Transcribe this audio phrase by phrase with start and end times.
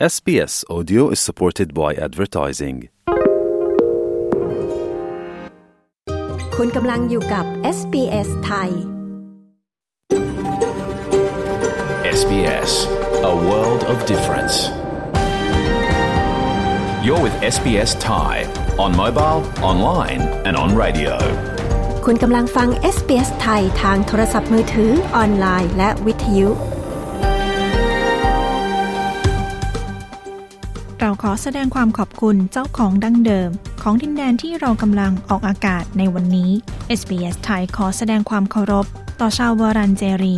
[0.00, 2.76] SBS Audio is supported by advertising.
[6.56, 7.44] คุณกำลังอยู่กับ
[7.78, 8.70] SBS ไทย
[12.18, 12.72] SBS,
[13.32, 14.56] a world of difference.
[17.04, 18.34] You're with SBS Thai
[18.84, 19.40] on mobile,
[19.70, 21.14] online, and on radio.
[22.04, 26.50] คุณกำลังฟัง SBS ไทยทางโทรศัพท์มือถือ ออนไลน์ และวิทยุ
[31.06, 33.50] เราขอแสดงความขอบคุณเจ้าของดั้งเดิม
[33.82, 36.50] ของดินแดนที่เรากำลังออกอากาศในวันนี้
[36.98, 38.86] SBS ไทยขอแสดงความเคารพ
[39.20, 40.36] ต่อชาวเวอรันเจรี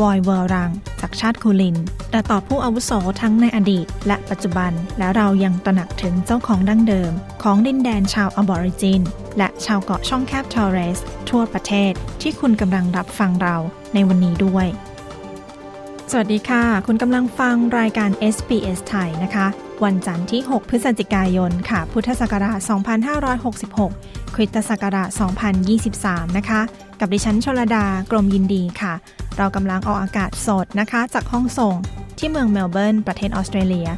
[0.00, 1.76] วอยเวอรัง จากชาติคูลิน
[2.12, 2.90] และต่อผู้อาวุโส
[3.20, 7.12] ทั้งในอดีต และปัจจุบัน และเรายังตระหนักถึงเจ้าของดั้งเดิม
[7.42, 9.02] ของดินแดนชาวอบอริจิน
[9.38, 10.98] และชาวเกาะช่องแคบทอร์เรส
[11.30, 11.92] ทั่วประเทศ
[12.22, 13.56] ที่คุณกำลังรับฟังเรา
[13.94, 14.66] ในวันนี้ด้วย
[16.10, 19.48] สวัสดีค่ะ คุณกำลังฟังรายการ SBS ไทยนะคะ
[19.84, 22.58] วันจันทร์ที่ 6 พฤศจิกายนค่ะ พุทธศักราช
[23.66, 25.08] 2566 คริสตศักราช
[25.72, 26.60] 2023 นะคะ
[27.00, 28.94] กับดิฉันชลดากรมยินดีค่ะ
[29.36, 31.74] เรากำลังออกอากาศสดนะคะ จากห้องส่ง
[32.18, 33.88] ที่เมืองเมลเบิร์น ประเทศออสเตรเลีย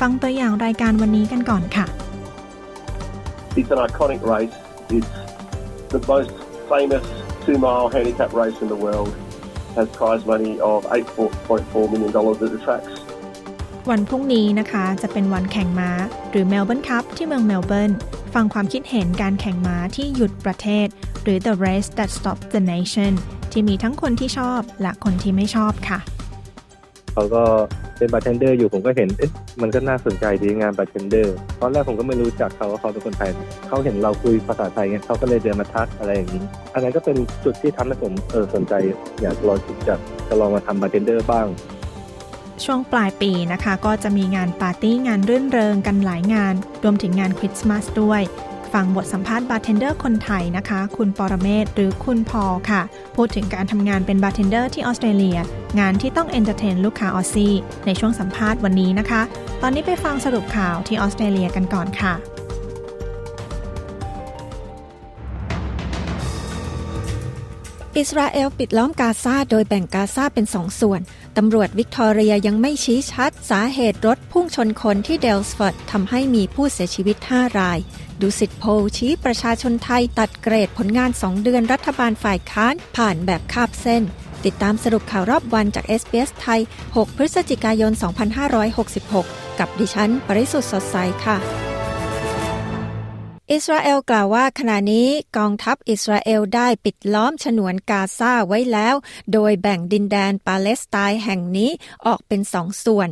[0.00, 1.86] ฟังตัวอย่างรายการวันนี้กันก่อนค่ะ
[3.58, 4.56] It's an iconic race.
[4.96, 5.14] It's
[5.94, 6.32] the most
[6.72, 7.04] famous
[7.44, 9.12] two-mile handicap race in the world.
[9.76, 12.10] Has prize money of $8.4 million
[12.44, 12.94] at the tracks.
[13.90, 15.90] วันพรุ่งนี้นะคะ จะเป็นวันแข่งม้า
[16.30, 17.92] หรือเมลเบิร์นคัพที่เมืองเมลเบิร์น
[18.34, 20.86] ฟังความคิดเห็นการแข่งม้าที่หยุดประเทศ
[21.22, 23.12] หรือ The Race That Stopped the Nation
[23.52, 25.98] ที่มีทั้งคนที่ชอบและคนที่ไม่ชอบค่ะ
[27.12, 27.42] เขาก็
[27.98, 29.30] เป็นบาร์เทนเดอร์อยู่ผมก็เห็นเอ๊ะ
[29.62, 33.30] มันก็น่าสนใจดีงานบาร์เทนเดอร์ตอนแรกผมก็ไม่รู้จักเขาว่าเขาเป็นคนไทย
[33.68, 36.42] เขาเห็นเราคุยภาษาไทยไงเขาก็เลยเดินมาทักอะไรอย่างนี้
[36.74, 38.74] อันนั้นก็เป็นจุดที่ทำให้ผมเออสนใจ
[39.22, 39.94] อยากลองจะ
[40.28, 41.46] จะลองมาทำบาร์เทนเดอร์บ้าง
[42.64, 48.22] ช่วงปลายปีนะคะ ก็จะมีงานปาร์ตี้งานรื่นเริงกันหลายงาน รวมถึงงานคริสต์มาสด้วย
[48.72, 52.82] ฟังบทสัมภาษณ์บาร์เทนเดอร์คนไทยนะคะ คุณปรเมศหรือคุณพอลค่ะ
[53.16, 55.38] พูดถึงการทำงานเป็นบาร์เทนเดอร์ที่ออสเตรเลีย
[55.80, 57.54] งานที่ต้อง entertain ลูกค้า Aussie
[57.86, 59.22] ในช่วงสัมภาษณ์วันนี้นะคะ
[59.62, 62.14] ตอนนี้ไปฟังสรุปข่าวที่ออสเตรเลียกันก่อนค่ะ
[67.98, 71.00] อิสราเอลปิดล้อมกาซาโดยแบ่งกาซาเป็นสองส่วน
[71.36, 77.78] ตำรวจวิกตอเรียยังไม่ชี้ชัด สาเหตุรถพุ่งชนคนที่เดลสฟอร์ดทำให้มีผู้เสียชีวิต 5 ราย
[78.20, 84.02] ดูสิทธิโพลชี้ประชาชนไทยตัดเกรดผลงาน 2 เดือนรัฐบาลฝ่ายค้านผ่านแบบคาบเส้น
[84.44, 87.92] ติดตามสรุปข่าวรอบวันจาก SBS ไทย 6 พฤศจิกายน
[88.96, 91.38] 2566 กับดิฉัน ปริสุทธ์สดใสค่ะ
[93.54, 98.94] อิสราเอลกล่าวว่าขณะนี้กองทัพอิสราเอลได้ปิดล้อมฉนวนกาซาไว้แล้ว
[99.32, 101.70] โดยแบ่งดินแดนปาเลสไตน์แห่งนี้
[102.06, 103.08] ออกเป็นสองส่วน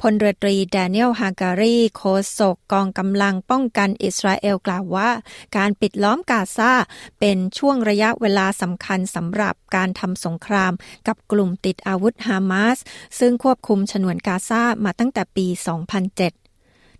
[0.00, 2.02] พลเรือตรีแดเนียลฮาการีโค
[2.38, 5.10] ศกกองกำลังป้องกันอิสราเอลกล่าวว่า
[5.56, 6.72] การปิดล้อมกาซา
[7.20, 10.72] เป็นช่วงระยะเวลาสำคัญสำหรับการทำสงคราม
[11.06, 12.78] กับกลุ่มติดอาวุธฮามาส
[13.18, 16.49] ซึ่งควบคุมฉนวนกาซามาตั้งแต่ปี 2007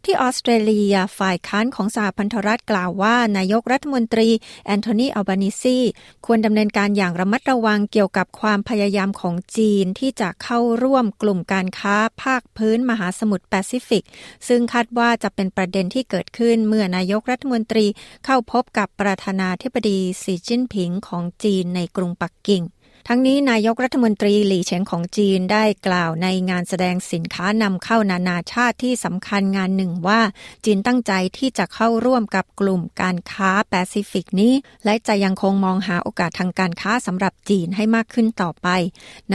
[0.05, 4.29] ที่ออสเตรเลียฝ่ายค้านของสหพันธรัฐกล่าวว่า นายกรัฐมนตรี
[4.67, 5.79] แอนโทนีอัลบานิซี
[6.27, 14.05] ควรดำเนินการอย่างระมัดระวังเกี่ยวกับความพยายามของจีนที่จะเข้าร่วมกลุ่มการค้าภาคพื้นมหาสมุทรแปซิฟิก
[14.49, 17.87] ซึ่งคาดว่าจะเป็นประเด็นที่เกิดขึ้นเมื่อนายกรัฐมนตรี
[18.25, 22.65] เข้าพบกับประธานาธิบดีสีจิ้นผิงของจีนในกรุงปักกิ่ง
[23.09, 30.21] ทั้งนี้นายกรัฐมนตรีหลี่เฉียงของจีนได้กล่าวในงานแสดงสินค้านำเข้านานาชาติที่สำคัญงานหนึ่งว่า
[30.65, 34.53] จีนตั้งใจที่จะเข้าร่วมกับกลุ่มการค้าแปซิฟิกนี้
[34.85, 38.69] และจะยังคงมองหาโอกาสทางการค้าสำหรับจีนให้มากขึ้นต่อไป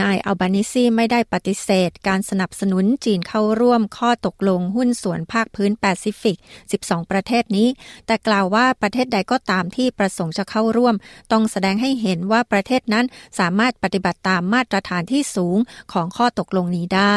[0.00, 6.36] นายอัลบานิซีไม่ได้ปฏิเสธ การสนับสนุนจีนเข้าร่วมข้อตกลงหุ้นส่วนภาคพื้นแปซิฟิก
[6.74, 7.68] 12 ประเทศนี้
[8.06, 10.94] แต่กล่าวว่าประเทศใดก็ตามที่ประสงค์จะเข้าร่วม
[11.32, 13.06] ต้องแสดงให้เห็นว่าประเทศนั้น
[13.38, 15.58] สามารถปฏิบัติตามมาตรฐานที่สูง
[15.92, 17.16] ของข้อตกลงนี้ได้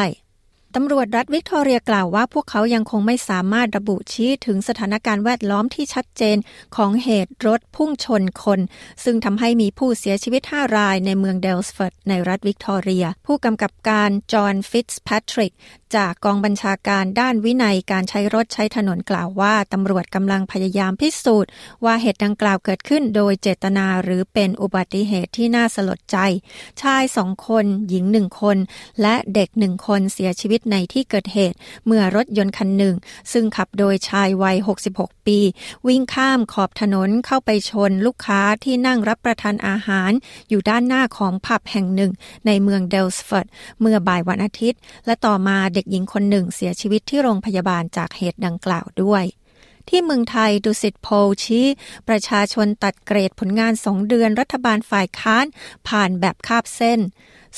[0.76, 6.36] ตำรวจรัฐวิกตอเรียกล่าวว่าพวกเขายังคงไม่สามารถระบุชี้ถึงสถานการณ์แวดล้อมที่ชัดเจน
[6.76, 8.60] ของเหตุรถพุ่งชนคน
[9.04, 15.54] ซึ่งทำให้มีผู้เสียชีวิต 5 รายในเมืองเดลสฟอร์ดในรัฐวิกตอเรีย ผู้กำกับการจอห์นฟิตส์แพทริก
[15.96, 21.50] จากกองบัญชาการด้านวินัยการใช้รถใช้ถนนกล่าวว่าตำรวจกำลังพยายามพิสูจน์
[21.84, 26.18] ว่าเหตุดังกล่าวเกิดขึ้นโดยเจตนาหรือเป็นอุบัติเหตุที่น่าสลดใจ
[26.82, 28.56] ชายสองคน หญิงหนึ่งคน
[29.02, 32.94] และเด็กหนึ่งคนเสียชีวิตตในที่เกิดเหตุ เมื่อรถยนต์คันหนึ่ง
[33.32, 34.56] ซึ่งขับโดยชายวัย
[34.90, 35.38] 66 ปี
[35.86, 40.12] วิ่งข้ามขอบถนนเข้าไปชนลูกค้าที่นั่งรับประทานอาหาร
[40.48, 42.12] อยู่ด้านหน้าของผับแห่งหนึ่ง
[42.46, 43.46] ในเมืองเดลสฟอร์ด
[43.80, 49.24] เมื่อบ่ายวันอาทิตย์ และต่อมาเด็กหญิงคนหนึ่งเสียชีวิตที่โรงพยาบาลจากเหตุดังกล่าวด้วย
[49.88, 51.66] ที่เมืองไทยดุสิตโพลชี้
[52.08, 55.46] ประชาชนตัดเกรดผลงานสองเดือนรัฐบาลฝ่ายค้าน
[55.88, 57.00] ผ่านแบบคาบเส้น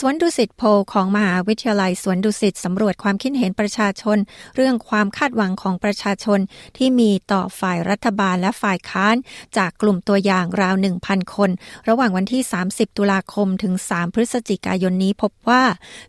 [0.00, 4.18] สวนดุสิตโพลของมหาวิทยาลัยสวนดุสิตสำรวจความคิดเห็นประชาชน
[4.56, 6.40] เรื่องความคาดหวังของประชาชน
[6.76, 9.16] ที่มีต่อฝ่ายรัฐบาลและฝ่ายค้าน
[9.56, 10.74] จากกลุ่มตัวอย่างราว
[11.04, 11.50] 1,000 คน
[11.88, 15.62] ระหว่างวันที่ 30 ตุลาคมถึง 3 พฤศจิกายนนี้พบว่า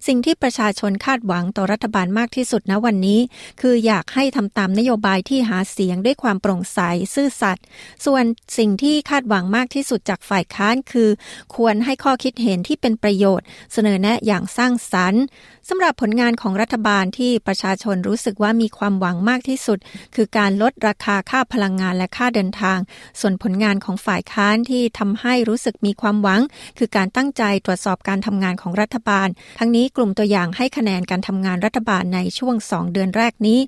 [0.07, 3.19] สิ่งที่ประชาชนคาดหวังต่อรัฐบาลมากที่สุดณวันนี้
[3.61, 6.79] คืออยากให้ทำตามนโยบายที่หาเสียงด้วยความโปร่งใส
[7.15, 7.63] ซื่อสัตย์
[8.05, 8.23] ส่วน
[8.57, 11.09] สิ่งที่คาดหวังมากที่สุดจากฝ่ายค้านคือ
[11.55, 15.23] ควรให้ข้อคิดเห็นที่เป็นประโยชน์เสนอแนะอย่างสร้างสรรค์
[15.69, 19.79] สำหรับผลงานของรัฐบาลที่ประชาชนรู้สึกว่ามีความหวังมากที่สุด
[20.15, 22.77] คือการลดราคาค่าพลังงานและค่าเดินทาง
[23.19, 26.41] ส่วนผลงานของฝ่ายค้านที่ทำให้รู้สึกมีความหวัง
[26.77, 29.27] คือการตั้งใจตรวจสอบการทำงานของรัฐบาล
[29.59, 33.59] ทั้งนี้กลุ่มตัวอย่างให้คะแนนการทำงานรัฐบาลในช่วง 2 เดือนแรกนี้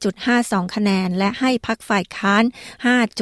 [0.00, 2.44] 5.52 คะแนน และให้พักฝ่ายค้าน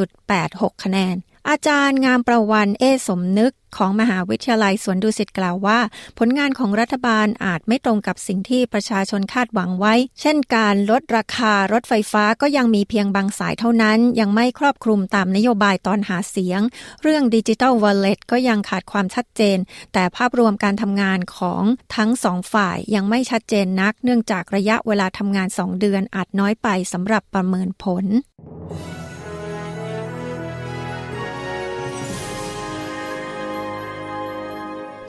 [0.03, 1.17] 5.86 คะแนน
[1.50, 5.79] อาจารย์งามประวันเอสมนึกของมหาวิทยาลัยสวนดุสิตกล่าวว่า
[6.19, 16.61] ผลงานของรัฐบาลอาจไม่ตรงกับสิ่งที่ประชาชนคาดหวังไว้ เช่นการลดราคารถไฟฟ้าก็ยังมีเพียงบางสายเท่านั้น ยังไม่ครอบคลุมตามนโยบายตอนหาเสียง
[17.03, 19.59] เรื่องดิจิทัลวอลเล็ตก็ยังขาดความชัดเจน
[19.93, 21.62] แต่ภาพรวมการทำงานของ
[21.97, 28.05] ทั้งสองฝ่ายยังไม่ชัดเจนนัก เนื่องจากระยะเวลาทำงานสองเดือนอาจน้อยไปสำหรับประเมินผล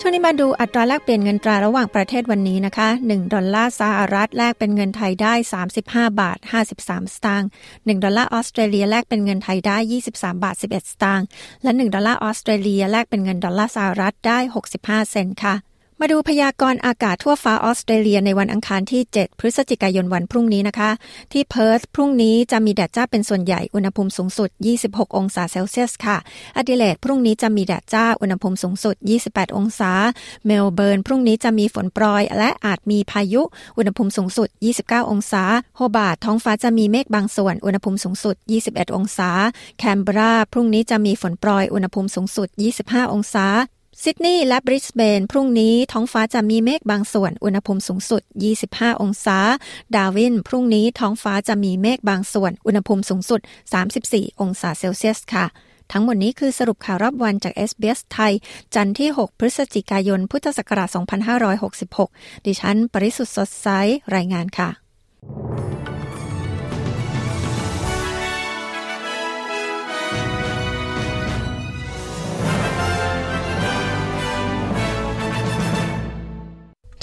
[0.02, 5.34] ช่วงนี้มาดูอัตราแลกเปลี่ยนเงินตราระหว่างประเทศวันนี้นะคะ 1 ดอลลาร์สหรัฐแลกเป็นเงินไทยได้
[5.76, 9.78] 35 บาท 53 สตางค์1ดอลลาร์ออสเตรเลียแลกเป็นเงินไทยได้
[10.10, 11.26] 23 บาท 11 สตางค์
[11.64, 14.40] และ 1 ดอลลาร์ออสเตรเลียแลกเป็นเงินดอลลาร์สหรัฐได้
[14.76, 15.56] 65 เซนต์ค่ะ
[16.02, 20.90] มาดูพยากรณ์อากาศทั่วฟ้าออสเตรเลียในวันอังคารที่ 7 พฤศจิกายนวันพรุ่งนี้นะคะ
[21.34, 24.50] ที่เพิร์ธพรุ่งนี้จะมีแดดจ้าเป็นส่วนใหญ่อุณหภูมิสูงสุด
[24.84, 26.18] 26 องศาเซลเซียสค่ะ
[26.58, 28.96] อดิเลดพรุ่งนี้จะมีแดดจ้าอุณหภูมิสูงสุด
[29.28, 29.92] 28 องศา
[30.46, 33.42] เมลเบิร์นพรุ่งนี้จะมีฝนโปรยและอาจมีพายุ
[33.78, 34.48] อุณหภูมิสูงสุด
[34.82, 35.44] 29 องศา
[35.76, 38.36] โฮบาร์ตท้องฟ้าจะมีเมฆบางส่วนอุณหภูมิสูงสุด
[38.68, 39.30] 21 องศา
[39.78, 42.48] แคนเบราพรุ่งนี้จะมีฝนโปรยอุณหภูมิสูงสุด
[42.82, 43.48] 25 องศา
[44.04, 48.22] ซิดนีย์และบริสเบน พรุ่งนี้ท้องฟ้าจะมีเมฆบางส่วน อุณหภูมิสูงสุด
[48.62, 49.40] 25 องศา
[49.96, 53.42] ดาร์วิน พรุ่งนี้ท้องฟ้าจะมีเมฆบางส่วน อุณหภูมิสูงสุด
[53.92, 55.46] 34 องศาเซลเซียสค่ะ
[55.92, 58.34] ทั้งหมดนี้คือสรุปข่าวรอบวันจาก SBS ไทย
[58.76, 60.90] จันทร์ที่ 6 พฤศจิกายน พุทธศักราช
[61.68, 63.68] 2566 ดิฉัน ปริสุทธ์สดใส
[64.16, 64.70] รายงานค่ะ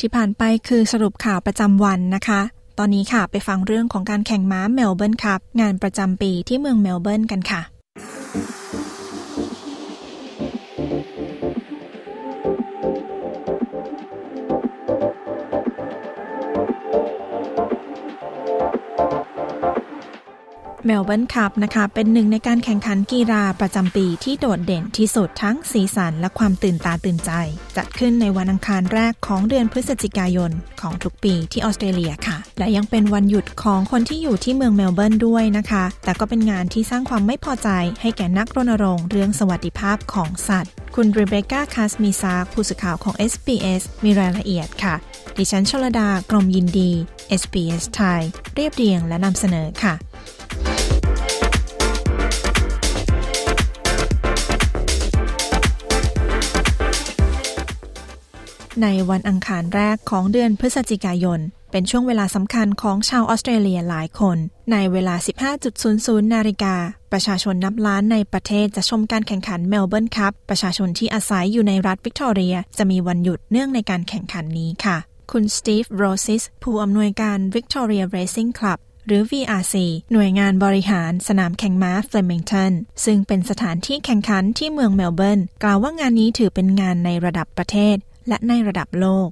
[0.00, 2.40] ที่ผ่านไปคือสรุปข่าวประจำวันนะคะ
[2.78, 7.60] ตอนนี้ค่ะไปฟังเรื่องของการแข่งม้าเมลเบิร์นครับ งานประจำปีที่เมืองเมลเบิร์นกันค่ะ
[20.87, 27.31] เมลเบิร์นคัพนะคะ เป็นหนึ่งในการแข่งขันกีฬาประจำปีที่โดดเด่นที่สุดทั้งสีสันและความตื่นตาตื่นใจ
[27.77, 30.50] จัดขึ้นในวันอังคารแรกของเดือนพฤศจิกายน
[30.81, 37.69] ของทุกปีที่ออสเตรเลียค่ะ และยังเป็นวันหยุดของคนที่อยู่ที่เมืองเมลเบิร์นด้วยนะคะ แต่ก็เป็นงานที่สร้างความไม่พอใจ
[38.00, 44.95] ให้แก่นักรณรงค์เรื่องสวัสดิภาพของสัตว์ คุณเรเบคก้าคาสมีซาผู้สื่อข่าวของ SBS มีรายละเอียดค่ะ
[45.38, 46.90] ดิฉันชลดากรมยินดี
[47.40, 48.23] SBS ไทย
[48.55, 49.95] เรียบเรียงและนำเสนอค่ะ
[58.83, 61.40] ในวันอังคารแรกของเดือนพฤศจิกายน
[61.71, 64.38] เป็นช่วงเวลาสำคัญของชาวออสเตรเลียหลายคน
[64.73, 65.14] ในเวลา
[65.75, 66.75] 15.00 นาฬิกา
[67.12, 74.97] ประชาชนนับล้านในประเทศจะชมการแข่งขันเมลเบิร์นคัพประชาชนที่อาศัยอยู่ในรัฐวิกตอเรีย จะมีวันหยุดเนื่องในการแข่งขันนี้ค่ะ
[75.33, 79.75] คุณสตีฟโรซิสผู้อำนวยการ Victoria Racing Club หรือ VRC
[80.12, 82.73] หน่วยงานบริหารสนามแข่งม้าเฟลมิงตัน
[83.04, 87.97] ซึ่งเป็นสถานที่แข่งขันที่เมืองเมลเบิร์น กล่าวว่างานนี้ถือเป็นงานในระดับประเทศ
[88.28, 89.28] และในระดับโลก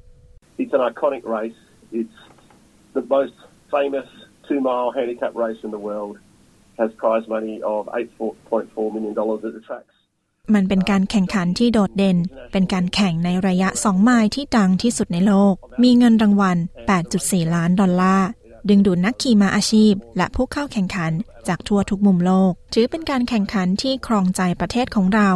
[0.60, 1.60] It's an iconic race.
[2.00, 2.18] It's
[2.96, 3.36] the most
[3.74, 4.08] famous
[4.46, 6.14] two-mile handicap race in the world.
[6.80, 9.12] Has prize money of $8.4 million
[9.48, 9.94] at the tracks.
[10.54, 12.18] มันเป็นการแข่งขันที่โดดเด่น
[12.52, 16.56] เป็นการแข่งในระยะ 2 ไมล์ที่ดังที่สุดในโลก มีเงินรางวัล
[17.06, 18.28] 8.4 ล้านดอลลาร์
[18.68, 21.12] ดึงดูดนักขี่ม้าอาชีพ และผู้เข้าแข่งขัน
[21.48, 25.30] จากทั่วทุกมุมโลก ถือเป็นการแข่งขันที่ครองใจประเทศของเรา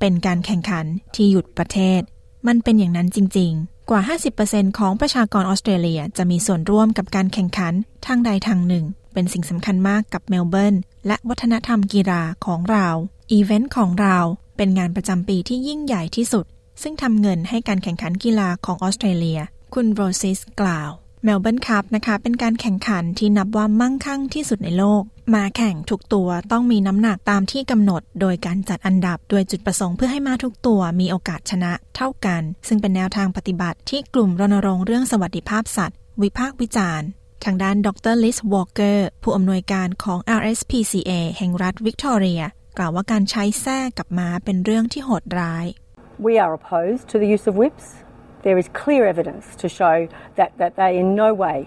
[0.00, 2.00] เป็นการแข่งขันที่หยุดประเทศ
[2.46, 4.00] มันเป็นอย่างนั้นจริง ๆ กว่า
[4.38, 7.74] 50%ของประชากรออสเตรเลียจะมีส่วนร่วมกับการแข่งขัน
[8.06, 10.74] ทางใดทางหนึ่ง เป็นสิ่งสำคัญมากกับเมลเบิร์น
[11.06, 12.88] และวัฒนธรรมกีฬาของเรา
[13.32, 14.18] อีเวนต์ของเรา
[14.56, 16.44] เป็นงานประจำปีที่ยิ่งใหญ่ที่สุด
[16.82, 19.40] ซึ่งทำเงินให้การแข่งขันกีฬาของออสเตรเลีย
[19.74, 20.90] คุณโรซิสกล่าว
[21.24, 25.02] เมลเบิร์นคัพนะคะ เป็นการแข่งขันที่นับว่ามั่งคั่งที่สุดในโลก
[25.32, 37.08] ม้าแข่งทุกตัวต้องมีน้ำหนักตามที่กำหนด โดยการจัดอันดับโดยจุดประสงค์เพื่อให้ม้าทุกตัวมีโอกาสชนะเท่ากัน ซึ่งเป็นแนวทางปฏิบัติที่กลุ่มรณรงค์เรื่องสวัสดิภาพสัตว์ วิพากษ์วิจารณ์
[37.44, 42.42] ทางด้านดรลิสวอลเกอร์ผู้อำนวยการของ RSPCA แห่งรัฐวิกตอเรีย
[42.78, 45.66] กล่าวว่าการใช้แส้กับม้าเป็นเรื่องที่โหดร้าย
[46.26, 47.86] We are opposed to the use of whips.
[48.46, 49.96] There is clear evidence to show
[50.38, 51.58] that, that they in no way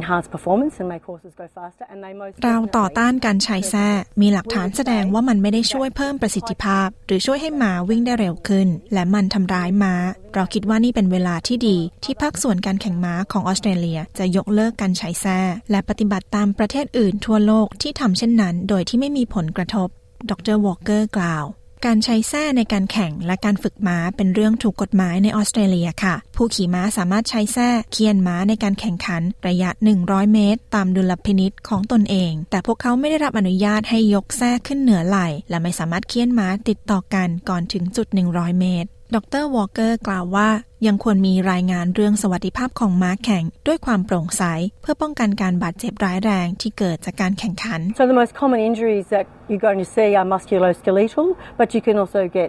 [0.00, 3.88] enhance performance and make horses go faster and they most เราต่อต้านการใช้แส้
[4.20, 9.94] มีหลักฐานแสดงว่ามันไม่ได้ช่วยเพิ่มประสิทธิภาพ หรือช่วยให้ม้าวิ่งได้เร็วขึ้น และมันทำร้ายม้า
[10.34, 15.38] เราคิดว่านี่เป็นเวลาที่ดี ที่ภาคส่วนการแข่งม้าของออสเตรเลียจะยกเลิกการใช้แส้
[15.70, 19.88] และปฏิบัติตามประเทศอื่นทั่วโลกที่ทำเช่นนั้น โดยที่ไม่มีผลกระทบ
[20.30, 21.44] ดรวอลเกอร์กล่าว
[21.86, 29.70] การใช้แส้ในการแข่งและการฝึกม้าเป็นเรื่องถูกกฎหมายในออสเตรเลียค่ะ ผู้ขี่ม้าสามารถใช้แส้เฆี่ยนม้าในการแข่งขันระยะ
[30.02, 40.48] 100 เมตร ตามดุลพินิจของตนเอง แต่พวกเขาไม่ได้รับอนุญาตให้ยกแส้ขึ้นเหนือไหล่ และไม่สามารถเฆี่ยนม้าติดต่อกันก่อนถึงจุด 100 เมตร ดรวอลเกอร์กล่าวว่า
[40.86, 44.42] ยังควรมีรายงานเรื่องสวัสดิภาพของม้าแข่ง ด้วยความโปร่งใส
[44.82, 51.26] เพื่อป้องกันการบาดเจ็บร้ายแรงที่เกิดจากการแข่งขัน So the most common injuries that you're going to see are musculoskeletal,
[51.58, 52.48] but you can also get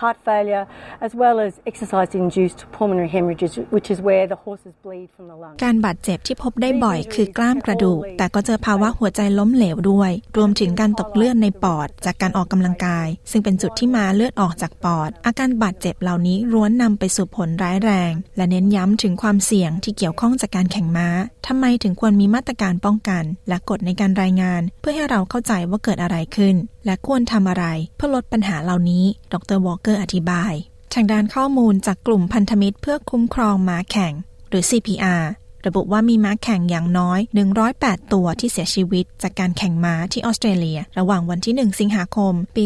[0.00, 0.64] heart failure
[1.06, 5.56] as well as exercise-induced pulmonary hemorrhages, which is where the horses bleed from the lungs.
[5.64, 21.08] การบาดเจ็บที่พบได้บ่อยคือกล้ามกระดูก แต่ก็เจอภาวะหัวใจล้มเหลวด้วย รวมถึงการตกเลือดในปอด จากการออกกำลังกาย ซึ่งเป็นจุดที่มาเลือดออกจากปอด อาการบาดเจ็บเหล่านี้ร้วนนำไปสู่ผลร้ายแรง และเน้นย้ำถึงความเสี่ยงที่เกี่ยวข้องจากการแข่งม้า
[21.46, 26.56] ทำไมถึงควรมีมาตรการป้องกัน และกฎในการรายงาน เพื่อให้เราเข้าใจว่าเกิดอะไรขึ้น
[26.86, 27.64] และควรทำอะไร
[27.96, 30.52] เพื่อลดปัญหาเหล่านี้ ดรวอลเกอร์อธิบาย
[30.94, 34.12] ทางด้านข้อมูลจากกลุ่มพันธมิตรเพื่อคุ้มครองม้าแข่ง
[34.48, 35.24] หรือ CPR
[35.66, 37.20] ระบุว่ามีม้าแข่งอย่างน้อย
[37.66, 42.64] 108 ตัวที่เสียชีวิต จากการแข่งม้าที่ออสเตรเลีย ระหว่างวันที่ 1 สิงหาคม ปี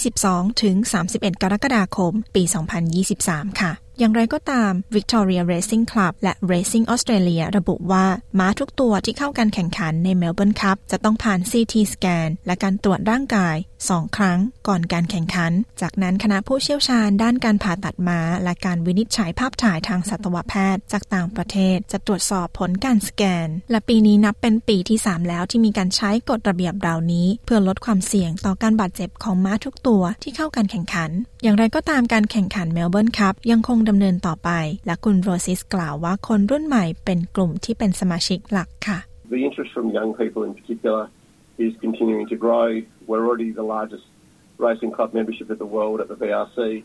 [0.00, 0.76] 2022 ถึง
[1.08, 2.42] 31 กรกฎาคม ปี
[3.00, 8.06] 2023 ค่ะ อย่างไรก็ตาม Victoria Racing Club และ Racing Australia ระบุว่า
[8.38, 13.56] ม้าทุกตัวที่เข้าการแข่งขันใน Melbourne Cup จะต้องผ่าน CT สแกนและการตรวจร่างกาย
[13.98, 14.38] 2ครั้ง
[14.68, 31.10] ก่อนการแข่งขัน จากนั้นคณะผู้เชี่ยวชาญด้านการผ่าตัดม้า และการวินิจฉัยภาพถ่ายทางสัตวแพทย์ จากต่างประเทศ จะตรวจสอบผลการสแกน และปีนี้นับเป็นปีที่ 3 แล้วที่มีการใช้กฎระเบียบเหล่านี้ เพื่อลดความเสี่ยงต่อการบาดเจ็บของม้าทุกตัวที่เข้าการแข่งขัน
[31.42, 34.50] อย่างไรก็ตามการแข่งขัน Melbourne Cup ยังคงดำเนินต่อไป
[34.86, 38.98] และคุณโรซิสกล่าวว่าคนรุ่นใหม่เป็นกลุ่มที่เป็นสมาชิกหลักค่ะ
[39.34, 41.00] The interest from young people in particular
[41.64, 42.68] is continuing to grow.
[43.06, 44.04] We're already the largest
[44.58, 46.84] racing club membership in the world at the VRC,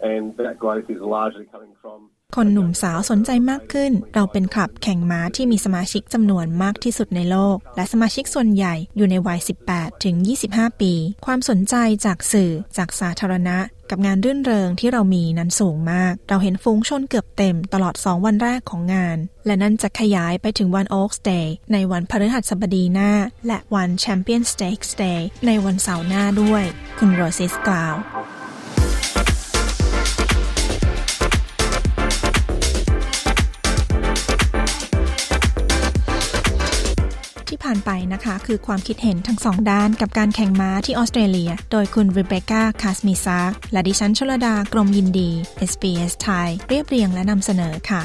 [0.00, 9.40] and that growth is largely coming from คนหนุ่มสาวสนใจมากขึ้น เราเป็นคลับแข่งม้าที่มีสมาชิกจำนวนมากที่สุดในโลก และสมาชิกส่วนใหญ่อยู่ในวัย
[9.70, 10.14] 18 ถึง
[10.48, 10.92] 25 ปี
[11.26, 11.74] ความสนใจ
[12.04, 13.58] จากสื่อจากสาธารณะ
[13.90, 23.12] กับงานรื่นเริงที่เรามีนั้นสูงมาก เราเห็นฟุ้งชนเกือบเต็มตลอด 2 วันแรกของงาน และนั่นจะขยายไปถึงวัน Oaks Day ในวันพฤหัสบดีหน้า
[23.46, 26.64] และวัน Champion Stakes Day ในวันเสาร์หน้าด้วย
[26.98, 27.96] คุณโรซิสกล่าว
[37.56, 43.38] ที่ผ่านไปนะคะ คือความคิดเห็นทั้งสองด้านกับการแข่งม้าที่ออสเตรเลีย โดยคุณริเบคก้าคาสมิซา
[43.72, 45.30] และดิฉันชลดากรมยินดี
[45.70, 48.02] SBS ไทยเรียบเรียงและนำเสนอค่ะ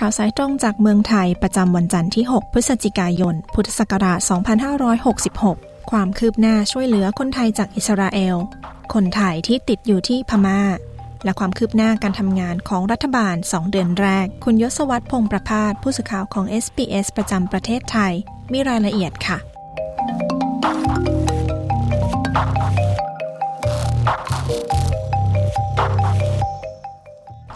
[0.00, 4.18] ข่าวสายตรงจากเมืองไทยประจำวันจันทร์ที่ 6 พฤศจิกายน พุทธศักราช
[5.04, 8.36] 2566 ความคืบหน้าช่วยเหลือคนไทยจากอิสราเอล
[8.94, 10.60] คนไทยที่ติดอยู่ที่พมา่า
[11.24, 18.12] และความคืบหน้าการทำงานของรัฐบาล 2 เดือนแรก คุณยศวัตรพงประพาสผู้สื่อข่าวของ SBS ประจำประเทศไทย
[18.52, 19.38] มีรายละเอียดค่ะ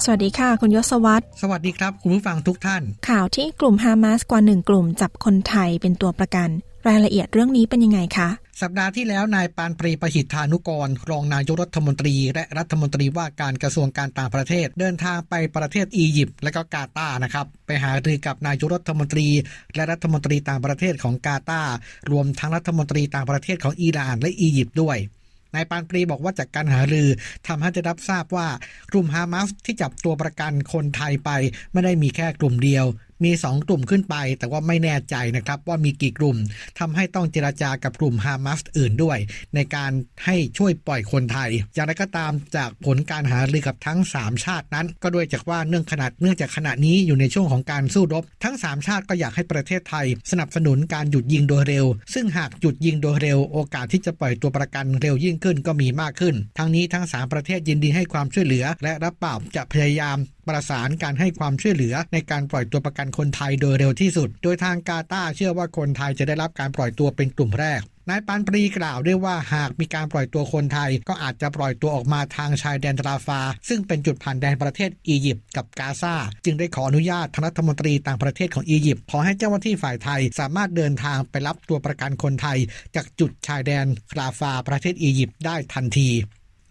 [0.05, 6.49] สวัสดีค่ะ คุณยศวัตรสวัสดีครับ คุณผู้ฟังทุกท่าน ข่าวที่กลุ่มฮามาสกว่าหนึ่งกลุ่มจับคนไทยเป็นตัวประกัน
[6.89, 8.29] รายละเอียดเรื่องนี้เป็นยังไงคะ
[8.61, 19.29] สัปดาห์ที่แล้วนายปานปรีประหิทธานุกร รองนายกรัฐมนตรี และรัฐมนตรีว่าการกระทรวงการต่างประเทศ เดินทางไปประเทศอียิปต์และก็กาตาร์นะครับ ไปหารือกับนายกรัฐมนตรี
[19.75, 21.75] และรัฐมนตรีต่างประเทศของกาตาร์
[22.11, 24.99] รวมทั้งรัฐมนตรีต่างประเทศของอิหร่านและอียิปต์ด้วย
[25.55, 27.09] นายปานปรีบอกว่าจากการหารือ
[27.47, 28.49] ทำให้ได้รับทราบว่า
[28.93, 31.31] กลุ่มฮามาสที่จับตัวประกันคนไทยไป
[31.73, 32.87] ไม่ได้มีแค่กลุ่มเดียว
[33.25, 36.37] มี 2 กลุ่มขึ้นไป แต่ว่าไม่แน่ใจนะครับว่ามีกี่กลุ่ม
[36.79, 39.19] ทำให้ต้องเจราจากับกลุ่มฮามาสอื่นด้วย
[39.55, 39.93] ในการ
[40.25, 60.17] ให้ช่วยปล่อยคนไทยอย่างไรก็ตามจากผลการหารือกับทั้ง 3 ชาตินั้น ก็ด้วยจากว่าเนื่องขนาดเนื่องจากขณะนี้อยู่ในช่วงของการสู้รบ ทั้ง 3 ชาติก็อยากให้ประเทศไทย สนับสนุนการหยุดยิงโดยเร็ว ซึ่งหากหยุดยิงโดยเร็ว โอกาสที่จะปล่อยตัวประกันเร็วยิ่งขึ้นก็มีมากขึ้น ทั้งนี้ทั้ง 3 ประเทศยินดีให้ความช่วยเหลือ และรับปากจะพยายาม
[60.49, 82.59] ประสานการให้ความช่วยเหลือในการปล่อยตัวประกันคนไทยโดยเร็วที่สุด โดยทางกาตาเชื่อว่าคนไทยจะได้รับการปล่อยตัวเป็นกลุ่มแรกนายปานปรีกล่าวด้วยว่าหากมีการปล่อยตัวคนไทย ก็อาจจะปล่อยตัวออกมาทางชายแดนราฟา ซึ่งเป็นจุดผ่านแดนประเทศอียิปต์กับกาซาจึงได้ขออนุญาตทางรัฐมนตรีต่างประเทศของอียิปต์ขอให้เจ้าหน้าที่ฝ่ายไทยสามารถเดินทางไปรับตัวประกันคนไทย
[82.95, 83.87] จากจุดชายแดน
[84.19, 86.11] ราฟาประเทศอียิปต์ได้ทันที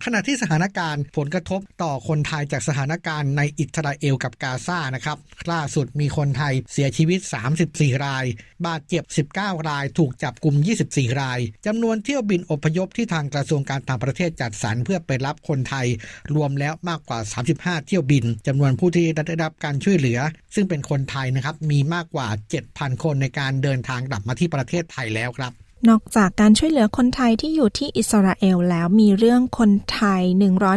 [0.05, 5.17] ขณะที่สถานการณ์ผลกระทบต่อคนไทยจากสถานการณ์ในอิสราเอลกับกาซานะครับ
[5.51, 7.19] ล่าสุดมีคนไทยเสียชีวิต
[7.61, 8.25] 34 ราย
[8.65, 10.55] บาดเจ็บ 19 ราย ถูกจับกลุ่ม
[10.87, 15.87] 24 รายจำนวนเที่ยวบินอพยพที่ทางกระทรวงการต่างประเทศจัดสรรเพื่อไปรับคนไทย
[16.35, 17.19] รวมแล้วมากกว่า
[17.53, 20.19] 35 เที่ยวบินจำนวนผู้ที่ได้รับการช่วยเหลือ
[20.55, 22.27] ซึ่งเป็นคนไทยนะครับมีมากกว่า
[22.65, 25.53] 7,000 คนในการเดินทางกลับมาที่ประเทศไทยแล้วครับ
[25.87, 30.21] นอกจากการช่วยเหลือคนไทยที่อยู่ที่อิสราเอลแล้วมีเรื่องคนไทย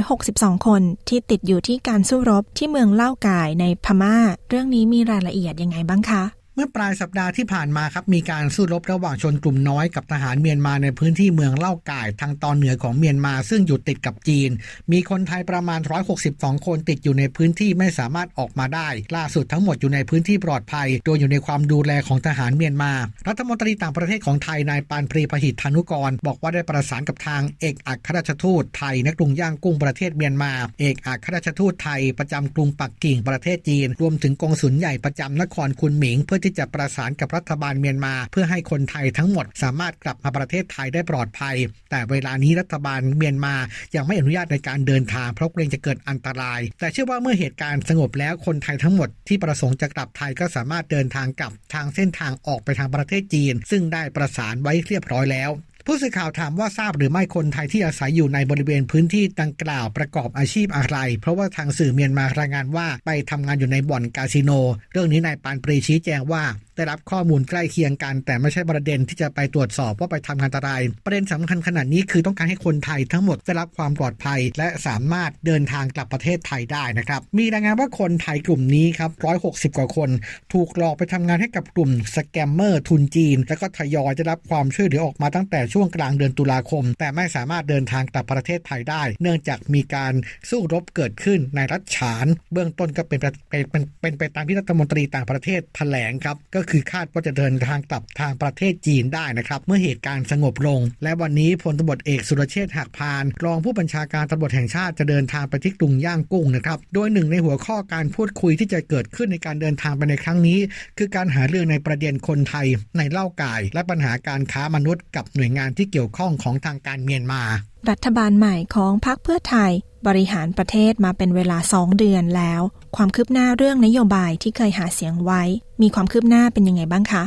[0.06, 4.16] 162 คนที่ติดอยู่ที่การสู้รบที่เมืองเล่ากายในพม่า
[4.48, 6.22] เรื่องนี้มีรายละเอียดยังไงบ้างคะ
[6.56, 14.50] เมื่อปลายสัปดาห์ที่ผ่านมาครับมีการสู้รบระหว่างชนกลุ่มน้อยกับทหารเมียนมาในพื้นที่เมืองเล่าก่ายทางตอนเหนือของเมียนมาซึ่งอยู่ติดกับจีน
[14.92, 15.80] มีคนไทยประมาณ
[16.22, 22.92] 162 คนติดอยู่ในพื้นที่ไม่สามารถออกมาได้ ล่าสุดทั้งหมดอยู่ในพื้นที่ปลอดภัย โดยอยู่ในความดูแลของทหารเมียนมา
[23.28, 41.57] รัฐมนตรีต่างประเทศของไทยนายปานปรีพหิทธานุกร บอกว่าได้ประสานกับทางเอกอัครราชทูตไทยณกรุงย่างกุ้งประเทศเมียนมา เอกอัครราชทูตไทยประจำกรุงปักกิ่งประเทศจีน รวมถึงกองสุลใหญ่ประจำนครคุนหมิงเพื่อที่จะประสานกับรัฐบาลเมียนมา เพื่อให้คนไทยทั้งหมดสามารถกลับมาประเทศไทยได้ปลอดภัย
[41.90, 43.55] แต่เวลานี้รัฐบาลเมียนมา
[43.96, 55.50] ยังไม่อนุญาตในการเดินทางเพราะเกรงจะเกิดอันตราย แต่เชื่อว่าเมื่อเหตุการณ์สงบแล้วคนไทยทั้งหมดที่ประสงค์จะกลับไทยก็สามารถเดินทางกลับทางเส้นทางออกไปทางประเทศจีน ซึ่งได้ประสานไว้เรียบร้อยแล้ว
[55.86, 64.50] ผู้สื่อข่าวถามว่าทราบหรือไม่คนไทยที่อาศัยอยู่ในบริเวณพื้นที่ดังกล่าวประกอบอาชีพอะไร เพราะว่าทางสื่อเมียนมารายงานว่าไปทำงานอยู่ในบ่อนคาสิโน
[64.92, 66.44] เรื่องนี้นายปานปรีชี้แจงว่า
[66.76, 79.11] ได้รับข้อมูลใกล้เคียงกัน แต่ไม่ใช่ประเด็นที่จะไปตรวจสอบว่าไปทำงานอันตราย ประเด็นสำคัญขนาดนี้คือต้องการให้คนไทยทั้งหมดได้รับความปลอดภัย และสามารถเดินทางกลับประเทศไทยได้นะครับ มีรายงานว่าคนไทยกลุ่มนี้ครับ
[79.44, 80.11] 160 กว่าคน
[80.52, 90.12] ถูกหลอกไปทำงานให้กับกลุ่มสแกมเมอร์ทุนจีน แล้วก็ทยอยได้รับความช่วยเหลือออกมาตั้งแต่ช่วงกลางเดือนตุลาคม แต่ไม่สามารถเดินทางกลับประเทศไทยได้ เนื่องจากมีการ
[90.50, 110.59] สู้รบเกิดขึ้นในรัฐฉาน เบื้องต้นก็เป็นเป็นเป็นไปตามที่รัฐมนตรีต่างประเทศแถลงครับก็็คือคาดว่าจะเดินทางกลับทางประเทศจีนได้นะครับ เมื่อเหตุการณ์สงบลง และวันนี้พลตำรวจเอกสุรเชษฐ์หักพาน รองผู้บัญชาการตำรวจแห่งชาติจะเดินทางไปที่กรุงย่างกุ้งนะครับ โดยหนึ่งในหัวข้อการพูดคุยที่จะเกิดขึ้นในการเดินทางไปในครั้งนี้
[110.98, 117.42] คือการหาเรื่องในประเด็นคนไทย ในเล่ากาย และปัญหาการค้ามนุษย์กับหน่วยงานที่เกี่ยวข้องของทางการเมียนมา
[117.90, 119.72] รัฐบาลใหม่ของพรรคเพื่อไทย
[120.06, 122.62] บริหารประเทศมาเป็นเวลาสองเดือนแล้ว
[122.96, 125.42] ความคืบหน้าเรื่องนโยบายที่เคยหาเสียงไว้
[125.82, 127.24] มีความคืบหน้าเป็นยังไงบ้างคะ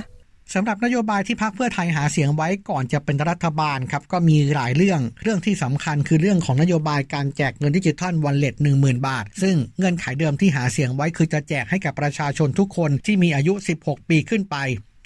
[0.54, 14.56] สำหรับนโยบายที่พรรคเพื่อไทยหาเสียงไว้ก่อนจะเป็นรัฐบาลครับก็มีหลายเรื่อง เรื่องที่สำคัญคือเรื่องของนโยบายการแจกเงินดิจิทัลวันเล็ตหนึ่งหมื่นบาท ซึ่งเงื่อนไขเดิมที่หาเสียงไว้คือจะแจกให้กับประชาชนทุกคนที่มีอายุ 16 ปีขึ้นไป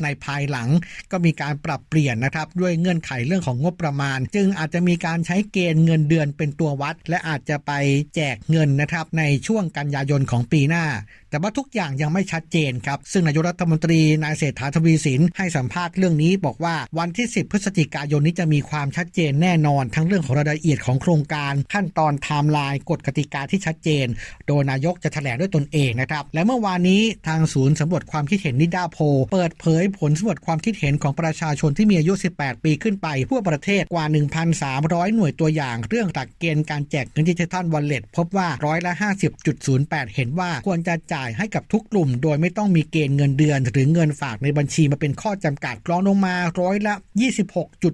[0.04, 0.70] ในภายหลัง
[1.12, 7.72] ก็มีการปรับเปลี่ยนนะครับด้วยเงื่อนไขเรื่องของงบประมาณ จึงอาจจะมีการใช้เกณฑ์เงินเดือนเป็นตัววัด และอาจจะไป
[8.16, 10.86] แจกเงินนะครับในช่วงกันยายนของปีหน้า
[11.30, 24.06] แต่ว่าทุกอย่างยังไม่ชัดเจนครับซึ่งนายกรัฐมนตรีนายเศรษฐาทวีสินให้สัมภาษณ์เรื่องนี้บอกว่าวันที่ 10 พฤศจิกายนนี้จะมีความชัดเจนแน่นอน ทั้งเรื่องของรายละเอียดของโครงการขั้นตอนไทม์ไลน์กฎกติกาที่ชัดเจน
[24.48, 28.98] โดยนายกจะแถลงด้วยตนเองนะครับและเมื่อวานนี้ทางศูนย์สำรวจความคิดเห็นนิดาโพ
[29.32, 34.06] เปิดเผยผลสำรวจความคิดเห็นของประชาชนที่มีอายุ 18 ปีขึ้นไปทั่วประเทศกว่า
[34.60, 38.94] 1,300 หน่วยตัวอย่าง เรื่องหลักเกณฑ์การแจกเงินดิจิทัลวอลเล็ตพบว่าร้อยละ
[39.54, 46.94] 50.08 เห็นว่าควรจะจ่ายให้กับทุกกลุ่ม โดยไม่ต้องมีเกณฑ์เงินเดือน หรือเงินฝากในบัญชีมาเป็นข้อจำกัดรองลงมาร้อยละ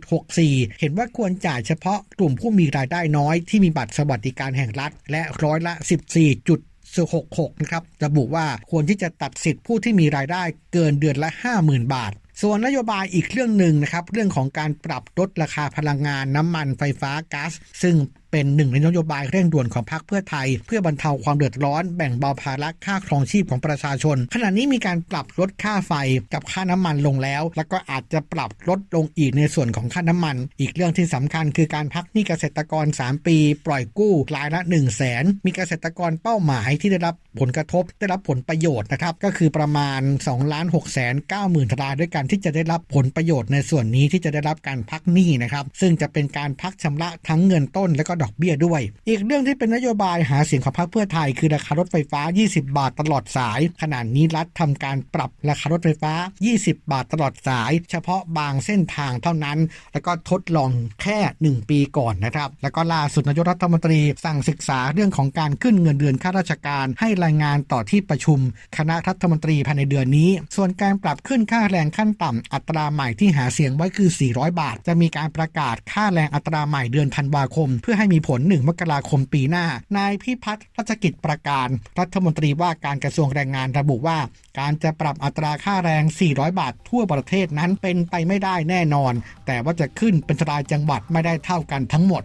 [0.09, 5.73] 26.64 เห็นว่าควรจ่ายเฉพาะกลุ่มผู้มีรายได้น้อยที่มีบัตรสวัสดิการแห่งรัฐ และร้อยละ
[6.15, 6.74] 14.
[7.03, 11.29] 66นะครับระบุว่าควรที่จะตัดสิทธิผู้ที่มีรายได้เกินเดือนละ
[11.61, 17.95] 50,000 บาทส่วนนโยบายอีกเรื่องหนึ่งนะครับ เรื่องของการปรับลดราคาพลังงานน้ำมันไฟฟ้าก๊าซซึ่ง
[18.31, 25.93] เป็นหนึ่งในนโยบายเร่งด่วนของพรรคเพื่อไทย เพื่อบรรเทาความเดือดร้อนแบ่งเบาภาระค่าครองชีพของประชาชน ขณะนี้มีการปรับลดค่าไฟ
[26.33, 56.13] กับค่าน้ำมันลงแล้ว แล้วก็อาจจะปรับลดลงอีกในส่วนของค่าน้ำมัน อีกเรื่องที่สำคัญคือการพักหนี้เกษตรกร 3 ปี ปล่อยกู้รายละ 1 0 0 0 0แสนมีเกษตรกรเป้าหมายที่ได้รับผลกระทบได้รับผลประโยชน์นะครับก็คือประมาณ2ล้าน6แสน9หมื่นรายด้วยกันที่จะได้รับผลประโยชน์ในส่วนนี้ที่จะได้รับการพักหนี้นะครับซึ่งจะเป็นการพักชำระทั้งเงินต้นและก็ดอกเบี้ยด้วย อีกเรื่องที่เป็นนโยบายหาเสียงของพรรคเพื่อไทย คือราคารถไฟฟ้า 20 บาทตลอดสาย ขณะนี้รัฐทำการปรับราคารถไฟฟ้า
[56.51, 59.57] 20 บาทตลอดสาย เฉพาะบางเส้นทางเท่านั้น
[59.93, 68.39] แล้วก็ทดลองแค่ 1 ปีก่อนนะครับ แล้วก็ล่าสุดนายกรัฐมนตรีสั่งศึกษาเรื่องของการขึ้นเงินเดือนข้าราชการ ให้รายงานต่อที่ประชุม
[68.77, 79.65] คณะรัฐมนตรีภายในเดือนนี้ ส่วนการปรับขึ้นค่าแรงขั้นต่ำอัตราใหม่ที่หาเสียงไว้คือ 400 บาท จะมีการประกาศค่าแรงอัตราใหม่เดือนธันวาคม เพื่อให้มีผล 1 มกราคมปีหน้า
[79.97, 81.67] นายพิพัฒน์รัชกิจประการ
[81.99, 84.19] รัฐมนตรีว่าการกระทรวงแรงงานระบุว่า
[84.59, 89.13] การจะปรับอัตราค่าแรง 400 บาททั่วประเทศนั้นเป็นไปไม่ได้แน่นอน
[89.45, 92.23] แต่ว่าจะขึ้นเป็นรายจังหวัดไม่ได้เท่ากันทั้งหมด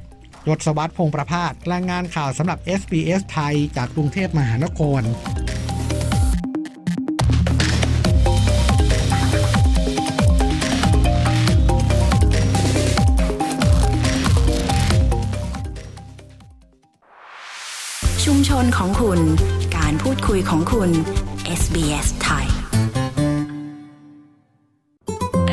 [0.48, 5.02] ยศสวัสดิ์พงประพาสรายงานข่าวสำหรับ SBS ไทยจากกรุงเทพมหานคร
[18.78, 19.20] ของคุณ
[19.76, 20.90] การพูดคุยของคุณ
[21.60, 22.46] SBS ไทย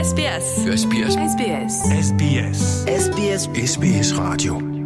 [0.09, 0.47] SBS
[0.81, 1.73] SBS SBS
[2.07, 2.59] SBS
[3.03, 4.76] SBS SBS Radio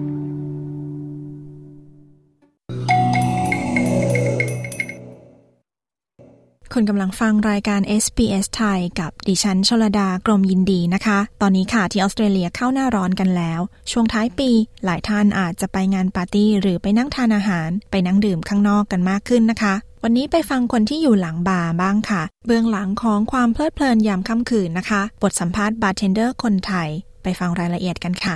[6.76, 13.60] คุณกำลังฟังรายการ SBS ไทยกับดิฉันชลดากรมยินดีนะคะ ตอนนี้ค่ะที่ออสเตรเลียเข้าหน้าร้อนกันแล้ว
[13.92, 14.50] ช่วงท้ายปี
[14.86, 26.90] หลายท่านอาจจะไปงานปาร์ตี้หรือไปนั่งทานอาหาร ไปนั่งดื่มข้างนอกกันมากขึ้นนะคะ วันนี้ไปฟังคนที่อยู่หลังบาร์บ้างค่ะ เบื้องหลังของความเพลิดเพลินยามค่ำคืนนะคะ บทสัมภาษณ์บาร์เทนเดอร์คนไทย
[27.24, 28.36] ไปฟังรายละเอียดกันค่ะ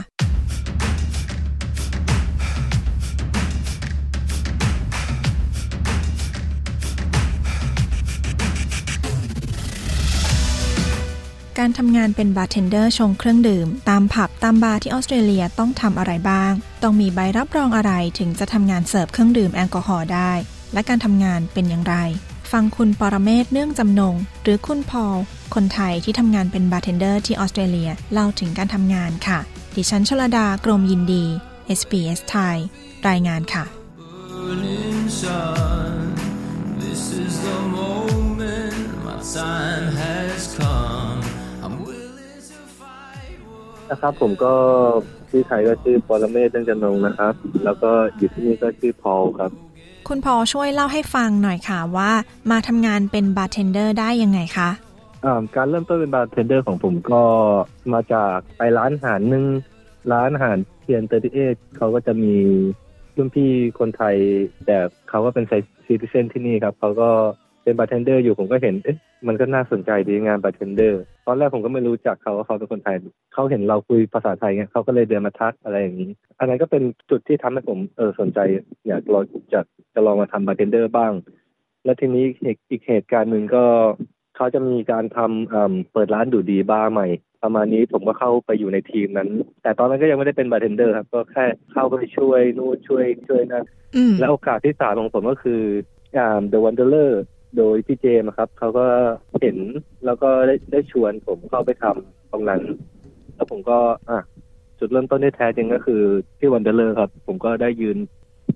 [11.59, 16.51] การทำงานเป็นบาร์เทนเดอร์ชงเครื่องดื่ม ตามผับตามบาร์ที่ออสเตรเลียต้องทำอะไรบ้าง
[16.83, 20.31] ต้องมีใบรับรองอะไรถึงจะทำงานเสิร์ฟเครื่องดื่มแอลกอฮอล์ได้
[20.73, 21.95] และการทำงานเป็นอย่างไร
[22.51, 25.17] ฟังคุณปรเมศเนื่องจำนง หรือคุณพอล
[25.55, 29.39] คนไทยที่ทำงานเป็นบาร์เทนเดอร์ที่ออสเตรเลียเล่าถึงการทำงานค่ะ
[29.75, 31.25] ดิฉันชลดากรมยินดี
[31.79, 32.57] SBS ไทย
[33.07, 33.65] รายงานค่ะ
[34.45, 36.15] burning sun.
[36.77, 40.64] This is the moment my time has come.
[43.91, 44.54] นะครับ ผมก็
[45.30, 49.52] ที่ไทยก็ชื่อปรเมศเรื่องจำนงนะครับ แล้วก็อยู่ที่นี่ก็ชื่อพอลครับ
[50.08, 52.12] คุณพอลช่วยเล่าให้ฟังหน่อยค่ะว่า
[52.52, 54.69] มาทำงานเป็นบาร์เทนเดอร์ได้ยังไงคะ
[55.56, 57.24] การเริ่มต้นเป็นบาร์เทนเดอร์ของผมก็
[57.93, 59.45] มาจากไปร้านอาหารหนึ่ง
[60.12, 61.38] ร้านอาหารเทียนเตอร์ติเอ
[61.78, 62.36] เขาก็จะมี
[63.17, 64.15] รุ่นพี่คนไทย
[64.65, 64.78] แต่
[65.10, 67.10] เขาก็เป็น citizen ที่นี่ครับเขาก็
[67.65, 68.97] เป็นบาร์เทนเดอร์อยู่ผมก็เห็นเอ๊ะ
[69.28, 72.95] มันก็น่าสนใจดีงานบาร์เทนเดอร์ตอนแรกผมก็ไม่รู้จักเขาว่าเขาเป็นคนไทย
[73.34, 78.39] เขาเห็นเราคุยภาษาไทยเงี้ยเขาก็เลยเดินมาทักอะไรอย่างนี้ อันนั้นก็เป็นจุดที่ทำให้ผมเออสนใจ
[78.88, 79.23] อยากลอง
[79.54, 79.62] จะ
[79.93, 81.13] จะลองมาทำบาร์เทนเดอร์บ้าง
[81.86, 82.25] แล้วทีนี้
[82.69, 83.63] อีกเหตุการณ์หนึ่งก็
[84.36, 87.08] เขาจะมีการทำเปิดร้านดูดีบาร์ใหม่
[87.43, 89.30] ประมาณนี้ผมก็เข้าไปอยู่ในทีมนั้น
[89.63, 93.63] แต่ตอนนั้นก็ยังไม่ได้เป็นบาร์เทนเดอร์ครับ ก็แค่เข้าไปช่วยนู่นช่วยช่วยนั่น
[94.19, 95.62] และโอกาสที่สามของผมก็คือ
[96.17, 97.12] อ่า The Wanderer
[97.57, 98.85] โดยพี่เจมครับเขาก็
[99.41, 99.57] เห็น
[100.05, 102.61] แล้วก็ได้ได้ชวนผมเข้าไปทำตรงนั้น
[103.35, 103.77] แล้วผมก็
[104.09, 104.19] อะ
[104.79, 106.01] จุดเริ่มต้นที่แท้จริงก็คือ
[106.39, 107.97] ที่ Wanderer เลยครับ ผมก็ได้ยืน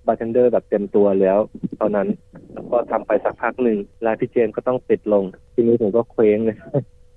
[0.05, 1.39] บาร์เทนเดอร์แบบเต็มตัวแล้ว
[1.81, 2.07] ตอนนั้น
[2.53, 6.57] แล้วก็ทำไปสักพักหนึ่งร้านพี่เจมก็ต้องปิดลง ทีนี้ผมก็เคว้งเลย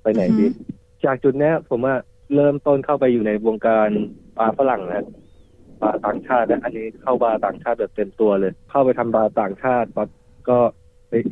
[0.02, 0.46] ไปไหนดี
[1.04, 1.94] จากจุดนี้ผมว่า
[2.34, 3.88] เริ่มต้นเข้าไปอยู่ในวงการ
[4.38, 5.06] บาร์ฝรั่งนะ
[5.82, 9.88] บาร์ต่างชาติและอันนี้เข้าบาร์ต่างชาติแบบเต็มตัวเลย เข้าไปทำบาร์ต่างชาติ
[10.48, 10.58] ก็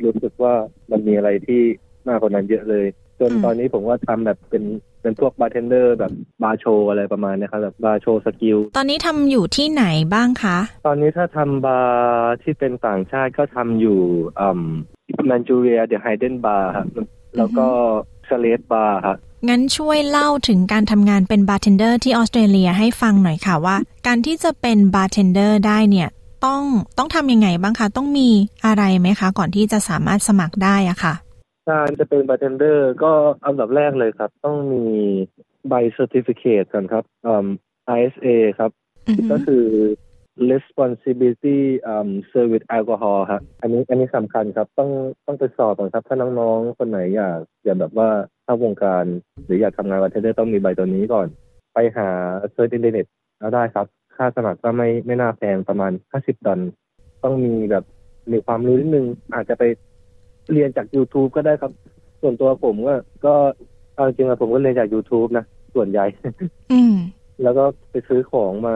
[0.05, 0.53] รู้สึกว่า
[0.91, 1.61] มันมีอะไรที่
[2.07, 2.85] มากกว่านั้นเยอะเลย
[3.19, 4.63] จนตอนนี้ผมว่าทำแบบเป็น
[5.01, 6.11] เป็นพวกบาร์เทนเดอร์แบบ
[6.43, 14.01] bar show อะไรประมาณนี้ครับแบบ bar show skill ตอนนี้ทำอยู่ที่ไหนบ้างคะ ตอนนี้ถ้าทำบาร์ที่เป็นต่างชาติก็ทำอยู่
[14.39, 14.61] อ่า
[15.31, 16.87] Manchuria The Hidden Bar ครับ
[17.37, 17.67] แล้วก็
[18.29, 19.17] Slate Bar ครับ
[19.49, 23.75] งั้นช่วยเล่าถึงการทำงานเป็นบาร์เทนเดอร์ที่ออสเตรเลียให้ฟังหน่อยค่ะว่า
[24.07, 26.09] การที่จะเป็นบาร์เทนเดอร์ได้เนี่ย
[26.45, 26.61] ต้อง
[26.97, 28.29] ต้องทำยังไงบ้างคะ ต้องมี
[28.65, 31.13] อะไรไหมคะ ก่อนที่จะสามารถสมัครได้อะค่ะ
[31.69, 33.11] การจะเป็นบาร์เทนเดอร์ก็
[33.45, 34.83] อันดับแรกเลยครับ ต้องมี
[35.69, 37.47] ใบ certificate กันครับอ่า
[37.97, 38.27] RSA
[38.59, 38.71] ครับ
[39.31, 39.65] ก็คือ
[40.51, 41.59] responsibility
[41.93, 44.89] um service alcohol ครับอันนี้อันนี้สำคัญครับ ต้อง
[45.25, 48.09] ต้องไปสอบก่อนครับ ถ้าน้องๆ คนไหนอยากอยากแบบว่า
[48.43, 49.03] เข้าวงการ
[49.45, 51.27] หรืออยากทำงานบาร์เทนเดอร์ต้องมีใบตัวนี้ก่อน
[51.73, 52.09] ไปหา
[52.51, 53.05] search อินเทอร์เน็ต
[53.39, 56.59] แล้วได้ครับ ค่าสมัครก็ไม่ไม่น่าแพงประมาณห้าสิบดอล
[57.23, 57.83] ต้องมีแบบ
[58.31, 59.63] มีความรู้นิดนึง อาจจะไป
[60.51, 61.71] เรียนจาก YouTube ก็ได้ครับ
[62.21, 62.95] ส่วนตัวผมก็
[63.25, 63.33] ก็
[63.95, 65.45] เอาจริงๆผมก็เรียนจาก YouTube นะ
[65.75, 66.05] ส่วนใหญ่
[67.43, 68.75] แล้วก็ไปซื้อของมา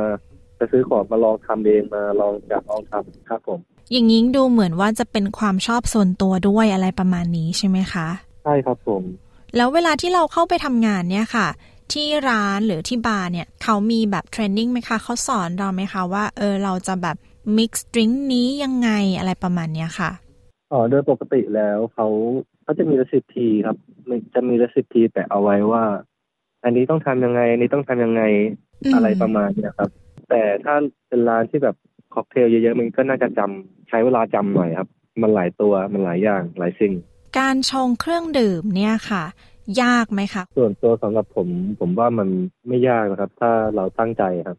[0.57, 3.59] ไปซื้อของมาลองทำเองมาลองจากลองทำครับผม
[3.91, 8.07] อย่างนี้ดูเหมือนว่าจะเป็นความชอบส่วนตัวด้วยอะไรประมาณนี้ใช่ไหมคะ
[8.43, 9.03] ใช่ครับผม
[9.55, 11.47] แล้วเวลาที่เราเข้าไปทำงานเนี่ยค่ะ
[11.93, 17.17] ที่ร้านหรือที่บาร์เนี่ยเขามีแบบเทรนนิ่งไหมคะเขาสอนเราไหมคะว่าเออเราจะแบบ
[17.57, 20.11] มิกซ์ดริงนี้ยังไงอะไรประมาณเนี้ยค่ะ
[20.71, 22.07] อ๋อโดยปกติแล้วเขา
[22.63, 23.77] เขาจะมีรสิทีครับ
[24.33, 25.83] จะมีรสิทีแต่เอาไว้ว่า
[26.63, 28.23] อันนี้ต้องทำยังไง อันนี้ต้องทำยังไง
[28.93, 29.89] อะไรประมาณเนี้ยครับ
[30.29, 30.75] แต่ถ้า
[31.07, 31.75] เป็นร้านที่แบบ
[32.13, 34.89] ค็อกเทลเยอะๆมันก็น่าจะจำใช้เวลาจำหน่อยครับ
[35.21, 36.93] มันหลายตัวมันหลายอย่างหลายสิ่ง
[37.39, 39.23] การชงเครื่องดื่มเนี่ยค่ะ
[39.81, 41.47] ยากไหมคะ ส่วนตัวสำหรับผม
[41.79, 42.29] ผมว่ามัน
[42.67, 44.57] ไม่ยากนะครับ ถ้าเราตั้งใจครับ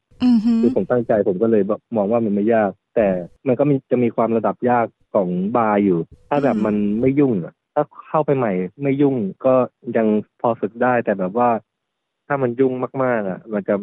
[0.61, 1.62] คือผมตั้งใจผมก็เลย
[1.97, 3.09] มองว่ามันไม่ยาก แต่
[3.47, 9.16] มันก็มีจะมีความระดับยากของบาร์อยู่ ถ้าแบบมันไม่ยุ่งอะถ้าเข้าไปใหม่ ไม่ยุ่ง
[9.47, 9.55] ก็
[9.97, 10.07] ยัง
[10.40, 11.51] พอฝึกได้ แต่แบบว่า
[12.27, 13.75] ถ้ามันยุ่งมากๆอะ มันจะ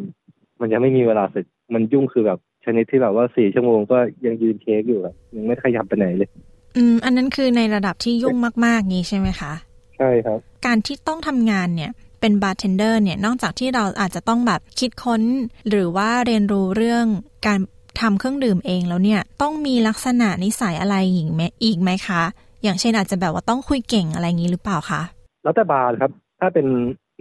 [0.60, 6.30] มันจะไม่มีเวลาฝึกมันยุ่งคือแบบชนิดที่แบบว่าสี่ชั่วโมงก็ยังยืน shake อยู่อะยังไม่ขยับไปไหนเลย
[6.76, 9.52] อืม อันนั้นคือในระดับที่ยุ่งมากๆงี้ใช่ไหมคะ
[9.98, 15.22] ใช่ครับ การที่ต้องทำงานเนี่ยเป็นบาร์เทนเดอร์เนี่ยนอกจากที่เราอาจจะต้องแบบคิดค้น
[15.68, 17.06] หรือว่าเรียนรู้เรื่อง
[17.46, 17.58] การ
[18.00, 22.22] ทำเครื่องดื่มเองแล้วเนี่ยต้องมีลักษณะนิสัยอะไรอีกไหมอีกไหมคะ
[22.62, 25.02] อย่างเช่นอาจจะแบบว่าต้องคุยเก่งอะไรอย่างนี้หรือเปล่าคะ
[25.42, 26.66] แล้วแต่บาร์ครับ ถ้าเป็น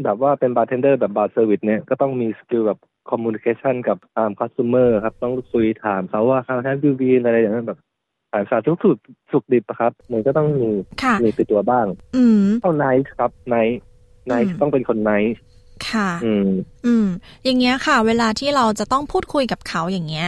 [0.04, 2.80] แบบว่าเป็นบาร์เทนเดอร์แบบบาร์เซอร์วิสเนี่ยก็ต้องมีสกิลแบบ
[3.10, 7.80] คอมมูนิเคชันกับอ่าคัสเตอร์ครับ ต้องคุยถามเขาว่าเขาแทบยูบีอะไรอย่างนั้นแบบ
[8.34, 8.98] สายสาทุกสุด
[9.32, 10.70] สุกดิบครับ มันก็ต้องมี
[11.24, 13.78] มีติดตัวบ้าง อืมเท่าไนท์ครับไนท์
[14.28, 15.34] ไนท์ต้องเป็นคนไนท์
[15.90, 16.50] ค่ะ อืม
[16.86, 17.08] อืม
[17.44, 20.28] อย่างเงี้ยค่ะ เวลาที่เราจะต้องพูดคุยกับเขาอย่างเงี้ย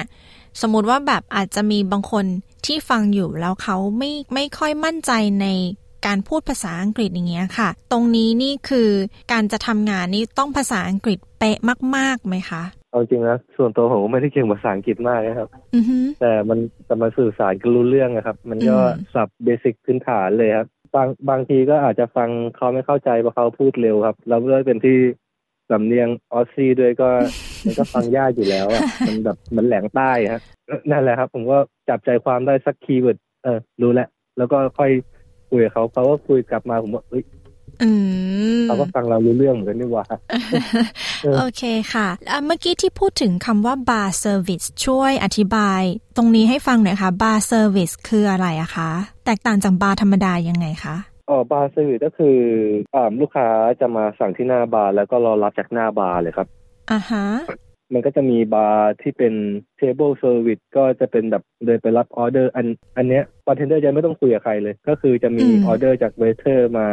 [0.61, 2.25] สมมุติว่าแบบอาจจะมีบางคน
[2.65, 5.47] ที่ฟังอยู่แล้วเขาไม่ไม่ค่อยมั่นใจใน
[6.05, 8.89] การพูดภาษาอังกฤษอย่างเงี้ยค่ะ ตรงนี้นี่คือ
[9.31, 11.57] การจะทำงานนี่ต้องภาษาอังกฤษเป๊ะ
[11.95, 12.63] มากๆไหมคะ
[12.95, 15.49] เอาจริงนะส่วนตัวผมไม่ได้เก่งภาษาอังกฤษมากนะครับ
[16.19, 18.77] แต่มันแต่มาสื่อสารกันรู้เรื่องนะครับ มันก็
[19.13, 24.97] ศัพท์ basic พื้นฐานเลยครับบางบางทีก็อาจจะฟังเขาไม่เข้าใจเพราะเขาพูดเร็วครับแล้วด้วยเป็นที่
[25.71, 27.09] สำเนียง Aussie ด้วยก็
[27.63, 30.41] มันก็ฟังยากอยู่แล้วอะมันแบบมันแหลงใต้ครับ
[30.91, 31.57] นั่นแหละครับ ผมก็
[31.89, 34.91] จับใจความได้สัก keyword เออรู้แล้วแล้วก็ค่อย
[35.49, 37.23] คุยกับเขาเขาก็คุยกลับมาผมว่าเอ้ย
[38.65, 40.05] เขาก็ฟังเรารู้เรื่องเหมือนกันนี่ว่า
[41.37, 42.07] โอเคค่ะ
[42.45, 45.81] เมื่อกี้ที่พูดถึงคำว่า bar service ช่วยอธิบาย
[46.17, 48.91] ตรงนี้ให้ฟังหน่อยค่ะ bar service คืออะไรอะคะ
[49.25, 50.95] แตกต่างจากบาร์ธรรมดายังไงคะ
[51.29, 52.37] อ๋อ bar service ก็คือ
[52.95, 53.47] อ่าลูกค้า
[53.81, 56.47] จะมาสั่งที่หน้าบาร์แล้วก็รอรับจากหน้าบาร์เลยครับ
[56.91, 57.25] อ่าฮะ
[57.93, 59.33] มันก็จะมีบาร์ที่เป็น
[59.79, 62.65] table service ก็จะเป็นแบบเดินไปรับออเดอร์อัน
[62.97, 66.87] อันเนี้ยบาร์เทนเดอร์จะไม่ต้องคุยกับใครเลย ก็คือจะมีอืมออเดอร์จาก waiter มา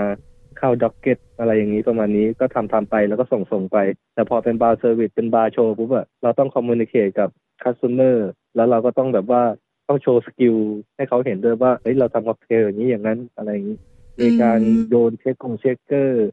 [0.63, 3.79] เข้า docket อะไรอย่างนี้ประมาณนี้ก็ทำทำไปแล้วก็ส่งส่งไป
[4.15, 7.29] แต่พอเป็น bar service เป็น bar show ปุ๊บอะเราต้องคอมมูนิเค e กับ
[7.63, 9.43] คัส t o เมอร์แล้วเราก็ต้องแบบว่า
[9.89, 10.57] ต้องโชว์ skill
[10.97, 13.79] ให้เขาเห็นด้วยว่าเฮ้ยเราทำค็อกเทลอย่างนี้อย่างนั้นอะไรอย่างนี้
[14.21, 16.27] มีการโยน shake กง shaker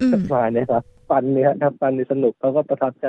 [0.00, 3.06] อืมมาเนี่ยครับ funny ครับ funny สนุกเขาก็ประทับใจ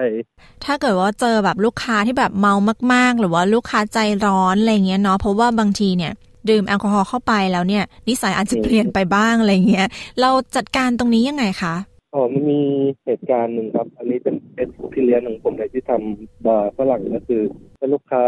[0.66, 2.54] ถ้าเกิดว่าเจอแบบลูกค้าที่แบบเมา
[2.94, 6.14] มาก ๆ หรือว่าลูกค้าใจร้อนอะไรเงี้ยเนาะเพราะว่าบางทีเนี่ย
[6.52, 9.88] ดื่มแอลกอฮอล์เข้าไปแล้วเนี่ย นิสัยอาจจะเปลี่ยนไปบ้างอะไรเงี้ย
[10.22, 11.76] เราจัดการตรงนี้ยังไงคะ
[12.14, 12.62] อ๋อมันมี
[13.06, 17.42] เหตุการณ์หนึ่งครับ อันนี้เป็น experience ของผมเลยที่ทำบาร์ฝรั่งก็คือ
[17.80, 18.24] เป็นลูกค้า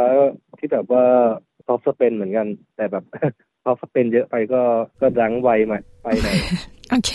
[0.59, 1.05] ที่แบบว่า
[1.63, 3.03] เขา spend เหมือนกัน แต่แบบ
[3.61, 4.61] เขา spend เยอะไปก็
[5.01, 6.35] ก็ drunk ไวมากไปหน่อย
[6.89, 7.11] โอเค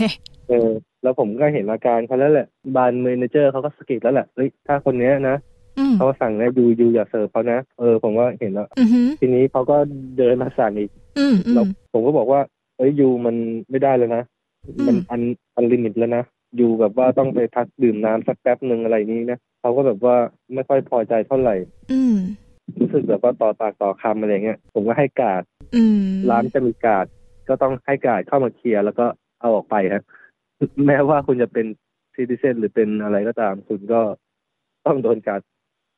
[0.49, 0.71] เออ
[1.03, 5.54] แล้วผมก็เห็นอาการเขาแล้วแหละบาร์ manager เขาก็สะกิดแล้วแหละเฮ้ยถ้าคนเนี้ยนะอืม
[5.97, 9.77] เขาสั่งนะ you you อย่าเสิร์ฟเขานะเออผมก็เห็นแล้วอือหือทีนี้เขาก็
[10.19, 12.41] เดินมาสั่งอีกอืมอืมแล้วผมก็บอกว่า
[12.77, 13.35] เอ้ย you มัน
[13.71, 14.23] ไม่ได้แล้วนะ
[14.87, 15.20] มันอืม un
[15.57, 16.25] unlimit แล้วนะ
[16.61, 20.17] you แบบว่าต้องไปพักดื่มน้ำสักแป๊บหนึ่งอะไรนี้นะเขาก็แบบว่า
[20.55, 21.57] ไม่ค่อยพอใจเท่าไหร่
[21.93, 22.17] อืม
[22.79, 25.43] รู้สึกแบบว่าต่อปากต่อคำอะไรเงี้ยผมก็ให้การ์ด
[25.77, 27.07] อืมร้านจะมีการ์ด
[27.49, 29.07] ก็ต้องให้การ์ดเข้ามาเคลียร์แล้วก็
[29.41, 30.05] เอาออกไปครับ
[30.87, 31.67] แม้ว่าคุณจะเป็น
[32.14, 34.01] citizen หรือเป็นอะไรก็ตาม คุณก็
[34.87, 35.41] ต้องโดนการ์ด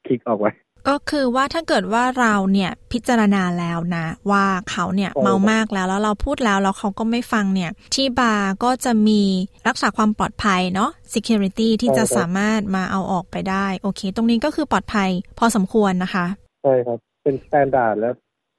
[0.06, 0.52] kick ออกไป
[0.90, 9.22] ก็คือว่าถ้าเกิดว่าเราเนี่ยพิจารณาแล้วนะ ว่าเขาเนี่ยใช่เมามากแล้วแล้วเราพูดแล้วแล้วเขาก็ไม่ฟังเนี่ย ที่บาร์ก็จะมี
[9.68, 16.26] รักษาความปลอดภัยเนาะ security ที่จะสามารถมาเอาออกไปได้ โอเค ตรงนี้ก็คือปลอดภัยพอสมควรนะคะ
[16.62, 18.10] ใช่ครับ เป็น standard และ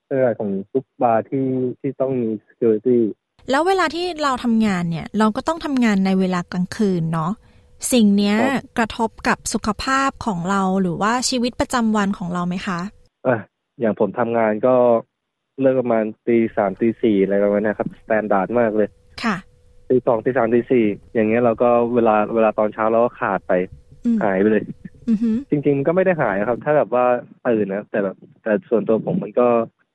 [0.03, 1.47] standard ของทุกบาร์ที่
[1.79, 2.99] ที่ต้องมี security
[3.49, 7.31] แล้วเวลาที่เราทำงานเนี่ย เราก็ต้องทำงานในเวลากลางคืนเนาะ
[7.91, 12.79] สิ่งเนี้ยครับกระทบกับสุขภาพของเราหรือว่าชีวิตประจำวันของเราไหมคะ
[13.27, 13.37] อะ
[13.79, 14.75] อย่างผมทำงานก็
[15.61, 18.89] เลิกประมาณตีสามตีสี่อะไรประมาณเนี้ยครับ standard มากเลย
[19.23, 19.35] ค่ะ
[19.89, 23.53] ตีสองตีสามตีสี่อย่างเงี้ยเราก็เวลาเวลาตอนเช้าเราก็ขาดไป
[24.05, 24.63] อืมหายไปเลย
[25.09, 27.05] อือหือจริงๆมันก็ไม่ได้หายนะครับ ถ้าแบบว่า
[27.47, 29.47] ตื่นนะแต่แบบแต่ส่วนตัวผมมันก็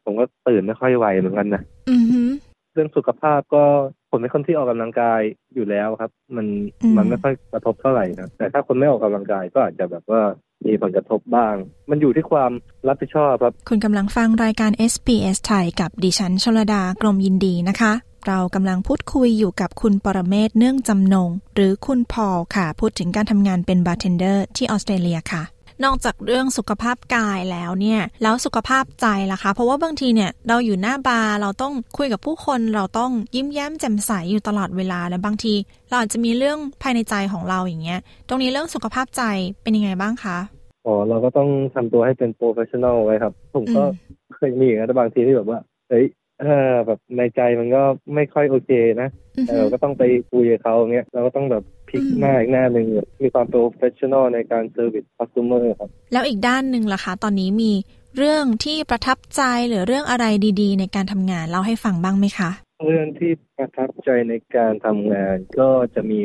[0.05, 2.29] ผมก็ตื่นไม่ค่อยไหวเหมือนกันนะอือหือ
[2.73, 3.65] เรื่องสุขภาพก็
[4.13, 5.21] ผมเป็นคนที่ออกกำลังกาย
[5.55, 6.47] อยู่แล้วครับ มัน
[6.83, 10.23] อืมมันไม่ค่อยกระทบเท่าไหร่นะแต่ถ้าคนไม่ออกกำลังกายก็อาจจะแบบว่า
[10.67, 11.55] มีผลกระทบบ้าง
[11.91, 12.51] มันอยู่ที่ความ
[12.89, 17.93] รับผิดชอบครับ คุณกำลังฟังรายการ SBS ไทยกับดิฉันชลดากรมยินดีนะคะ
[18.27, 25.43] เรากำลังพูดคุยอยู่กับคุณปรเมศเนื่องจำนง หรือคุณพอลค่ะ พูดถึงการทำงานเป็นบาร์เทนเดอร์ที่ออสเตรเลียค่ะ
[25.85, 35.55] นอกจากเรื่องสุขภาพกายแล้วเนี่ยแล้วสุขภาพใจล่ะคะ เพราะว่าบางทีเนี่ยเราอยู่หน้าบาร์เราต้องคุยกับผู้คนเราต้องยิ้มแย้มแจ่มใสอยู่ตลอดเวลาและบางที
[35.89, 39.23] เราอาจจะมีเรื่องภายในใจของเราอย่างเงี้ย ตรงนี้เรื่องสุขภาพใจ
[39.63, 40.39] เป็นยังไงบ้างคะ
[40.87, 43.91] อ๋อเราก็ต้องทำตัวให้เป็น professional ไว้ครับ ผมก็อืม
[44.37, 46.05] เคยมีอย่างนั้นแต่บางทีที่แบบว่าเฮ้ย
[46.43, 47.83] เออแบบในใจมันก็
[48.15, 48.71] ไม่ค่อยโอเค
[49.03, 57.73] นะอือหือแต่เราก็ต้องไปคุยกับเขาอย่างเงี้ยเราก็ต้องแบบพลิกอืมหน้าอีกหน้าหนึ่งแบบมีความ professional ในการ service customer ครับ แล้วอีกด้านหนึ่งล่ะคะตอนนี้มี
[58.17, 60.25] เรื่องที่ประทับใจหรือเรื่องอะไร
[60.61, 62.51] ดีๆ ในการทำงานเล่าให้ฟังบ้างไหมคะ
[62.87, 66.19] เรื่องที่ประทับใจในการทำงานก็จะมี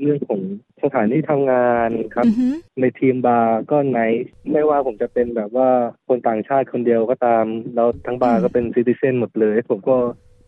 [0.00, 0.40] เรื่องของ
[0.84, 5.68] สถานที่ทำงานครับอือหือในทีมบาร์ก็ night ไม่ว่าผมจะเป็นแบบว่า
[6.08, 7.44] คนต่างชาติคนเดียวก็ตาม
[7.74, 9.96] แล้วทั้งบาร์ก็เป็น citizen หมดเลย ผมก็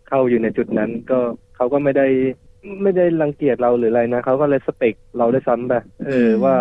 [0.09, 1.19] เข้าอยู่ในจุดนั้น ก็
[1.57, 2.07] เขาก็ไม่ได้
[2.83, 5.73] ไม่ได้รังเกียจเราหรืออะไรนะเขาก็ respect เราด้วยซ้ำไป
[6.07, 6.57] เออว่า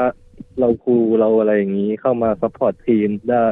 [0.60, 3.48] เรา cool เราอะไรอย่างนี้เข้ามา support ทีมได้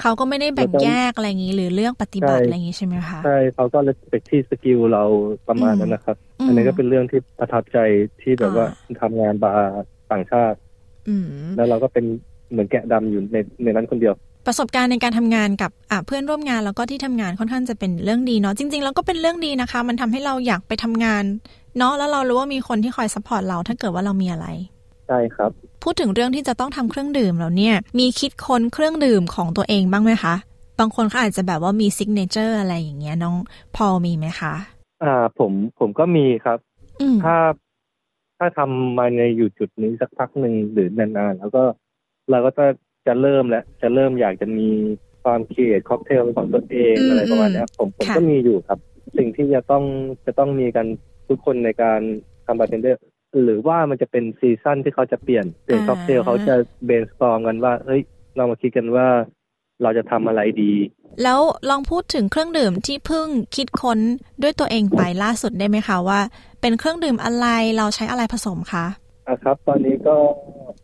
[0.00, 5.02] เขาก็ไม่ได้แบ่งแล้วก็แยกอะไรอย่างนี้ หรือเลือกปฏิบัติใช่อะไรอย่างนี้ใช่ไหมคะใช่เขาก็ respect ที่ skill เรา
[5.48, 7.78] ประมาณนั้นนะครับ อันนี้ก็เป็นเรื่องที่ประทับใจ
[8.22, 8.66] ที่แบบว่า
[9.02, 9.70] ทำงานบาร์
[10.12, 10.58] ต่างชาติ
[11.08, 12.04] อืมแล้วเราก็เป็น
[12.50, 14.14] เหมือนแกะดำอยู่ในในนั้นคนเดียว
[14.46, 21.24] ประสบการณ์ในการทำงานกับอะเพื่อนร่วมงานแล้วก็ที่ทำงานค่อนข้างจะเป็นเรื่องดีเนาะจริง ๆ แล้วก็เป็นเรื่องดีนะคะ มันทำให้เราอยากไปทำงาน
[21.78, 24.46] เนาะแล้วเรารู้ว่ามีคนที่คอย support เราถ้าเกิดว่าเรามีอะไร
[25.06, 25.50] ใช่ครับ
[25.82, 30.34] พูดถึงเรื่องที่จะต้องทำเครื่องดื่มแล้วเนี่ยมีคิดค้นเครื่องดื่มของตัวเองบ้างไหมคะ
[30.78, 33.34] บางคนเขาอาจจะแบบว่ามี signature อะไรอย่างเงี้ยน้อง
[33.76, 34.54] พอลมีไหมคะ
[35.02, 36.58] อ่าผมผมก็มีครับ
[37.00, 37.36] อืมถ้า
[38.38, 41.62] ถ้าทำมาในอยู่จุดนี้สักพักหนึ่งหรือนานๆแล้วก็
[42.30, 42.66] เราก็จะ
[43.06, 44.68] จะเริ่มแล้วจะเริ่มอยากจะมี
[45.24, 48.78] ความ create ค็อกเทลเป็นของตัวเองอืมอะไรประมาณเนี้ยผมผมค่ะก็มีอยู่ครับ
[49.18, 49.84] สิ่งที่จะต้อง
[50.26, 50.86] จะต้องมีกัน
[51.28, 52.00] ทุกคนในการ
[52.46, 52.98] ทำบาร์เทนเดอร์
[53.44, 56.54] หรือว่ามันจะเป็น season ที่เขาจะเปลี่ยนเปลี่ยนค็อกเทลเขาจะ
[56.86, 58.02] brainstorm กันว่าเฮ้ย
[58.36, 59.08] เรามาคิดกันว่า
[59.82, 60.72] เราจะทำอะไรดี
[61.22, 63.98] แล้วลองพูดถึงเครื่องดื่มที่เพิ่งคิดค้น
[64.42, 66.20] ด้วยตัวเองไปล่าสุดได้ไหมคะว่า
[66.60, 68.86] เป็นเครื่องดื่มอะไรเราใช้อะไรผสมคะ
[69.28, 70.16] อะครับ ตอนนี้ก็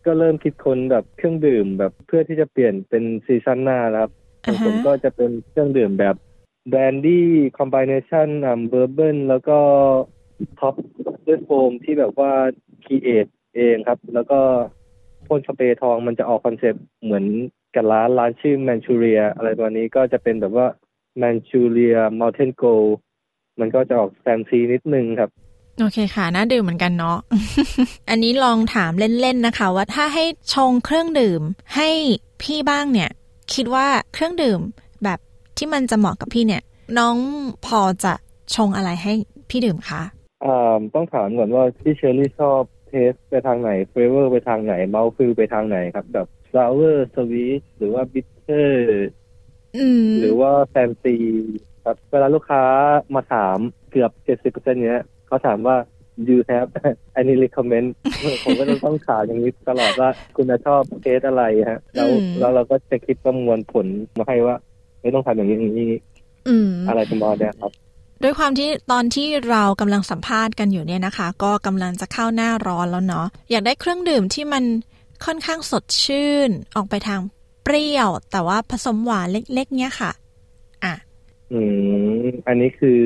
[0.07, 4.11] ก็เริ่มคิดค้นแบบเครื่องดื่มแบบเพื่อที่จะเปลี่ยนเป็น season หน้าแล้วครับ
[4.45, 6.17] ของผมก็จะเป็นเครื่องดื่มแบบ
[6.69, 9.59] แบรนดี้ combination อ่า bourbon แล้วก็
[10.61, 10.75] top
[11.27, 12.33] ด้วยโฟมที่แบบว่า
[12.85, 14.41] create เองครับ แล้วก็
[15.27, 17.25] พ่นสเปรย์ทองมันจะออก concept เหมือน
[17.75, 20.67] กับร้านร้านชื่อแมนชูเรียอะไรตัวนี้ก็จะเป็นแบบว่า
[21.19, 22.65] แมนชูเรียม u ลเทนโก
[23.61, 25.31] มันก็จะออกแฟนซีนิดนึงครับ
[25.81, 27.19] โอเคค่ะ น่าดื่มเหมือนกันเนาะ
[28.11, 30.25] อันนี้ลองถามเล่น ๆ นะคะ ว่าถ้าให้
[30.55, 31.43] ชงเครื่องดื่ม
[31.77, 31.89] ให้
[32.43, 33.11] พี่บ้างเนี่ย
[33.55, 34.61] คิดว่าเครื่องดื่ม
[35.05, 35.19] แบบ
[35.57, 36.63] ที่มันจะเหมาะกับพี่เนี่ย
[36.99, 37.17] น้อง
[37.67, 38.13] พอจะ
[38.55, 39.13] ชงอะไรให้
[39.51, 40.03] พี่ดื่มคะ
[40.95, 49.09] ต้องถามก่อนว่าพี่เชอรี่ชอบ taste ไปทางไหน flavour ไปทางไหน mouthfeel ไปทางไหนครับแบบ sour sweet หรือว่า bitter
[49.77, 51.17] อืมหรือว่าแฟนซี
[51.85, 52.63] ครับเวลาลูกค้า
[53.15, 53.59] มาถาม
[53.91, 55.77] เกือบเจ็ดสิบเปอร์เซ็นต์เนี้ยเขาถามว่า
[56.29, 56.71] you have
[57.21, 57.89] any recommend
[58.45, 63.87] ผมก็ต้องต้องถามอย่างนี้ตลอดว่าคุณจะชอบเทสอะไรฮะ แล้วอืมแล้วเราก็จะคิดประมวลผล
[64.19, 64.57] มาให้ว่า
[65.01, 65.93] ไม่ต้องทำอย่างนี้อย่างนี้
[66.49, 67.73] อืมอะไรประมาณเนี้ยครับ
[68.23, 74.65] ด้วยความที่ตอนที่เรากำลังสัมภาษณ์กันอยู่เนี่ยนะคะ ก็กำลังจะเข้าหน้าร้อนแล้วเนาะอยากได้เครื่องดื่มที่มัน
[75.25, 77.21] ค่อนข้างสดชื่น ออกไปทาง
[77.65, 80.11] เปรี้ยว แต่ว่าผสมหวานเล็ก ๆ เนี่ยค่ะ
[80.85, 80.95] อะ
[81.53, 81.61] อื
[82.23, 83.01] มอันนี้คือ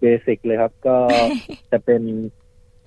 [0.00, 0.96] basic เลยครับ ก็
[1.72, 2.02] จะเป็น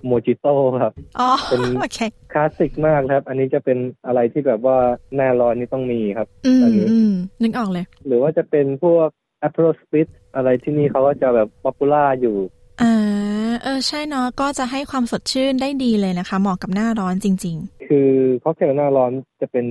[0.06, 1.98] โมจิโต้ครับอ๋อเป็นโอเค
[2.32, 4.76] คลาสสิกมากครับ อันนี้จะเป็นอะไรที่แบบว่า
[5.16, 7.12] หน้าร้อนนี่ต้องมีครับอืมอันนี้อืม
[7.42, 9.08] นึกออกเลย หรือว่าจะเป็นพวก
[9.46, 12.36] Aperol Spritz อะไรที่นี่เขาก็จะแบบ popular อยู่
[12.82, 17.56] อ่าเออใช่เนาะก็จะให้ความสดชื่นได้ดีเลยนะคะ เหมาะกับหน้าร้อนจริง
[17.88, 18.10] คือ
[18.42, 19.66] ค็อกเทลหน้าร้อนจะเป็น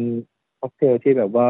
[0.59, 1.49] ค็อกเทลที่แบบว่า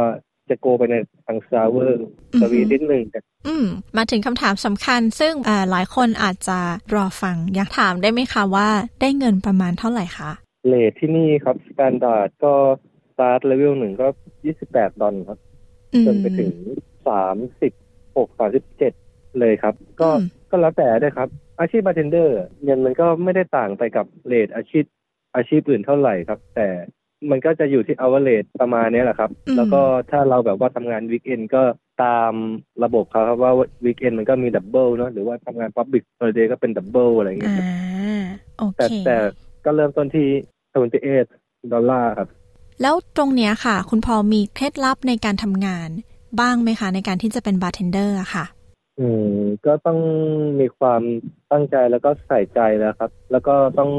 [0.49, 0.95] จะ go ไปใน
[1.26, 3.66] ทาง sour อือฮึ sweet นิดหนึ่งๆอืม
[3.97, 6.59] มาถึงคำถามสำคัญ ซึ่งอ่าหลายคนอาจจะ
[6.95, 8.70] รอฟัง อยากถามได้ไหมคะว่า
[9.01, 10.32] ได้เงินประมาณเท่าไหร่คะ
[10.68, 12.53] rate ที่นี่ครับ standard ก็
[13.12, 14.07] start level หนึ่งก็
[14.45, 15.39] ยี่สิบแปดดอลครับ
[15.93, 16.51] อืมจนไปถึง
[17.07, 17.72] สามสิบ
[18.18, 18.93] หกสามสิบเจ็ด
[19.39, 24.86] เลยครับ ก็อืมก็แล้วแต่ด้วยครับ อาชีพบาร์เทนเดอร์เงินมันก็ไม่ได้ต่างไปกับ rate อาชีพ
[25.36, 26.68] อาชีพอื่นเท่าไหร่ครับ แต่
[27.30, 31.63] มันก็จะอยู่ที่เอา rate ประมาณเนี้ยแหละครับอืมแล้วก็ถ้าเราแบบว่าทำงาน weekend ก็
[32.03, 32.34] ตาม
[32.84, 33.53] ระบบเขาครับว่า
[33.86, 37.66] weekend มันก็มี double เนาะหรือว่าทำงานพับบิ c ฮอลิเดย์ก็เป็นดับเบิลอะไรอย่างเงี้ยอ่าครับ
[38.57, 39.16] โอแต่เคแต่
[39.66, 40.28] ก็เริ่มต้นที่
[40.82, 42.28] 78ดอลลาร์ครับ
[42.82, 45.89] แล้วตรงเนี้ยค่ะ คุณพอมีเคล็ดลับในการทำงาน
[46.40, 48.46] บ้างไหมคะ ในการที่จะเป็นบาร์เทนเดอร์อะค่ะ
[49.00, 50.00] อืมก็ต้อง
[50.60, 51.02] มีความ
[51.52, 53.92] ตั้งใจแล้วก็ใส่ใจแล้วครับ แล้วก็ต้อง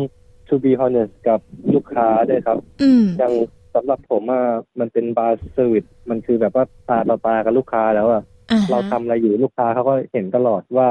[0.49, 1.41] to be honest กับ
[1.75, 3.35] ลูกค้าด้วยครับ อืมอย่าง
[3.75, 4.43] สำหรับผมอะ
[4.79, 10.89] มันเป็น bar service มันคือแบบว่าตาต่อตากับลูกค้าแล้วอะอ่าฮะเราทำอะไรอยู่ลูกค้าเขาก็เห็นตลอดว่า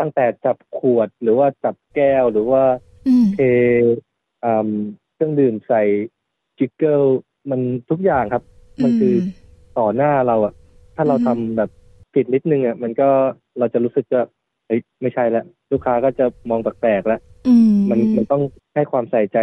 [0.00, 2.62] ตั้งแต่จับขวดหรือว่าจับแก้วหรือว่า
[3.06, 3.38] อืม เท
[4.44, 4.68] อ่า
[5.14, 5.82] เครื่องดื่มใส่
[6.58, 7.02] jigger
[7.50, 8.42] มันทุกอย่างครับ
[8.82, 9.28] มันคือ
[9.78, 10.54] ต่อหน้าเราอะ
[10.96, 11.70] ถ้าเราอืมทำแบบ
[12.14, 13.08] ผิดนิดนึงอะมันก็
[13.58, 14.22] เราจะรู้สึกว่า
[14.66, 18.42] เฮ้ยไม่ใช่แล้วลูกค้าก็จะมองแปลกๆแล้วอืมมันมันต้อง
[18.74, 19.38] ให้ความใส่ใจ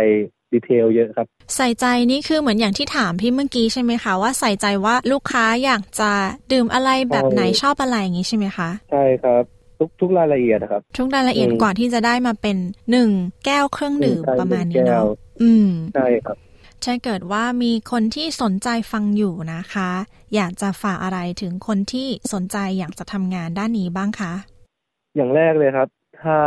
[0.53, 6.11] ดีเทลเยอะครับ ใส่ใจนี่คือเหมือนอย่างที่ถามพี่เมื่อกี้ใช่ไหมคะว่าใส่ใจว่าลูกค้าอยากจะ
[6.51, 9.43] ดื่มอะไรแบบไหนใช่ชอบอะไรอย่างนี้ใช่ไหมคะใช่ครับ
[9.79, 12.57] ทุกทุกรายละเอียดนะครับ ทุกรายละเอียดอืมกว่าที่จะได้มาเป็น
[12.91, 13.09] หนึ่ง
[13.45, 15.05] แก้วเครื่องดื่มใช่ประมาณหนึ่นี้งแก้เนาะว
[15.41, 16.37] อืมใช่ครับ
[16.85, 19.89] ถ้าเกิดว่ามีคนที่สนใจฟังอยู่นะคะ
[20.35, 24.33] อยากจะฝากอะไรถึงคนที่สนใจอยากจะทำงานด้านนี้บ้างคะ
[25.15, 25.87] อย่างแรกเลยครับ
[26.21, 26.37] ถ้า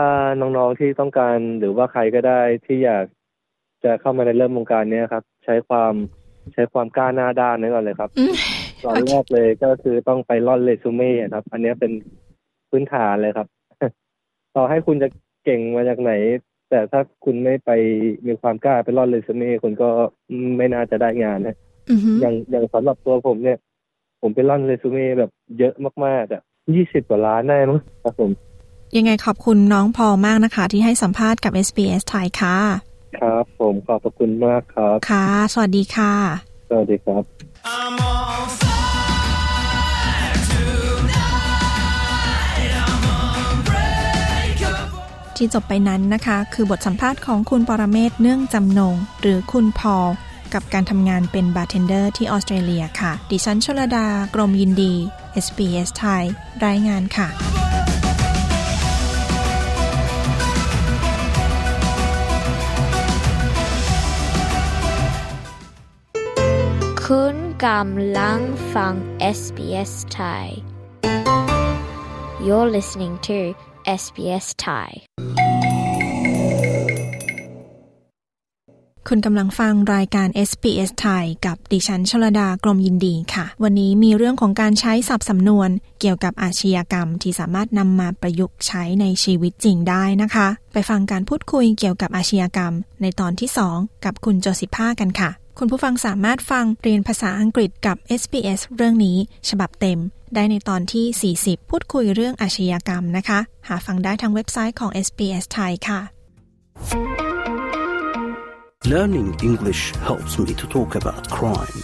[0.41, 3.05] น้องๆที่ต้องการหรือว่าใครก็ได้ที่อยาก
[3.85, 5.95] จะเข้ามาในเริ่มวงการเนี้ยครับ ใช้ความ
[6.53, 8.35] ใช้ความกล้าหน้าด้านไว้ก่อนเลยครับอืม
[8.85, 11.93] ตอนแรกเลยก็คือต้องไปร่อนเรซูเม่ครับ อันเนี้ยเป็น
[12.71, 13.47] พื้นฐานเลยครับ
[14.57, 15.09] ต่อให้คุณจะ
[15.45, 16.13] เก่งมาจากไหน
[16.75, 17.71] แต่ถ้าคุณไม่ไป
[18.27, 19.89] มีความกล้าไปร่อนเรซูเม่คุณก็
[20.57, 21.57] ไม่น่าจะได้งานนะ
[21.91, 23.59] อือฮึอย่างอย่างสำหรับตัวผมเนี่ย
[24.21, 26.43] ผมไปร่อนเรซูเม่แบบเยอะมากๆอะ
[26.75, 28.31] ยี่สิบกว่าล้านได้มั้งครับผม
[28.97, 32.59] ยังไงขอบคุณน้องพอมากนะคะ ที่ให้สัมภาษณ์กับ SBS ไทยค่ะ
[33.21, 36.13] ครับผมขอบพระคุณมากครับ ค่ะ สวัสดีค่ะ
[36.69, 38.72] สวัสดีครับ
[45.43, 50.09] ที่จบไปนั้นนะคะ คือบทสัมภาษณ์ของคุณปรเมศเนื่องจำนง หรือคุณพอล
[50.55, 54.95] กับการทำงานเป็นบาร์เทนเดอร์ที่ออสเตรเลียค่ะ ดิฉันชลดา กรมยินดี
[55.45, 56.25] SBS ไทย
[56.67, 57.29] รายงานค่ะ
[67.05, 67.37] คุณ
[67.67, 68.41] กำลัง
[68.75, 68.95] ฟัง
[69.39, 70.47] SBS Thai
[72.45, 73.41] You're listening to
[74.01, 74.91] SBS Thai
[79.09, 85.69] คุณกำลังฟังรายการ SBS ไทยกับดิฉันชลดากรมยินดีค่ะ วันนี้มีเรื่องของการใช้ศัพท์สำนวน
[86.01, 92.73] เกี่ยวกับอาชญากรรมที่สามารถนำมาประยุกต์ใช้ในชีวิตจริงได้นะคะ ไปฟังการพูดคุยเกี่ยวกับอาชญากรรม
[93.03, 99.17] ในตอนที่ 2 กับคุณโจสิภากันค่ะ คุณผู้ฟังสามารถฟังเรียนภาษาอังกฤษกับ SBS เรื่องนี้
[99.49, 99.99] ฉบับเต็ม
[100.35, 106.01] ได้ในตอนที่ 40 พูดคุยเรื่องอาชญากรรมนะคะ หาฟังได้ทางเว็บไซต์ของ SBS ไทยค่ะ
[108.95, 111.81] Learning English helps me to talk about crime.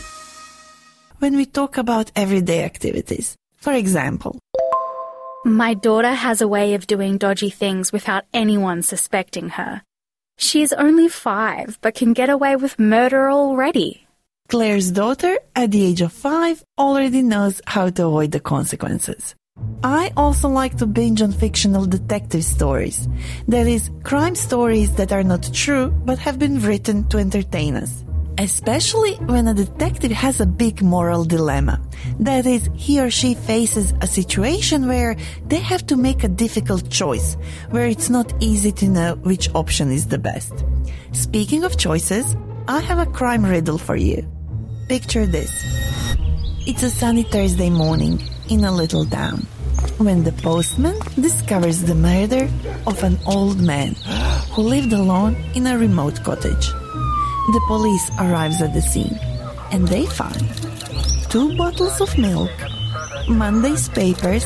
[1.22, 3.26] When we talk about everyday activities,
[3.64, 4.32] for example,
[5.44, 9.82] My daughter has a way of doing dodgy things without anyone suspecting her.
[10.40, 14.06] She is only five, but can get away with murder already.
[14.48, 19.34] Claire's daughter, at the age of five, already knows how to avoid the consequences.
[19.82, 23.08] I also like to binge on fictional detective stories.
[23.48, 28.04] That is, crime stories that are not true but have been written to entertain us.
[28.38, 31.80] Especially when a detective has a big moral dilemma.
[32.20, 35.16] That is, he or she faces a situation where
[35.48, 37.36] they have to make a difficult choice,
[37.70, 40.64] where it's not easy to know which option is the best.
[41.10, 42.36] Speaking of choices,
[42.68, 44.24] I have a crime riddle for you.
[44.88, 45.50] Picture this.
[46.64, 49.46] It's a sunny Thursday morning in a little town
[49.98, 52.48] when the postman discovers the murder
[52.86, 53.96] of an old man
[54.52, 56.70] who lived alone in a remote cottage.
[57.48, 59.18] The police arrives at the scene
[59.72, 60.36] and they find
[61.30, 62.50] two bottles of milk,
[63.26, 64.44] Monday's papers,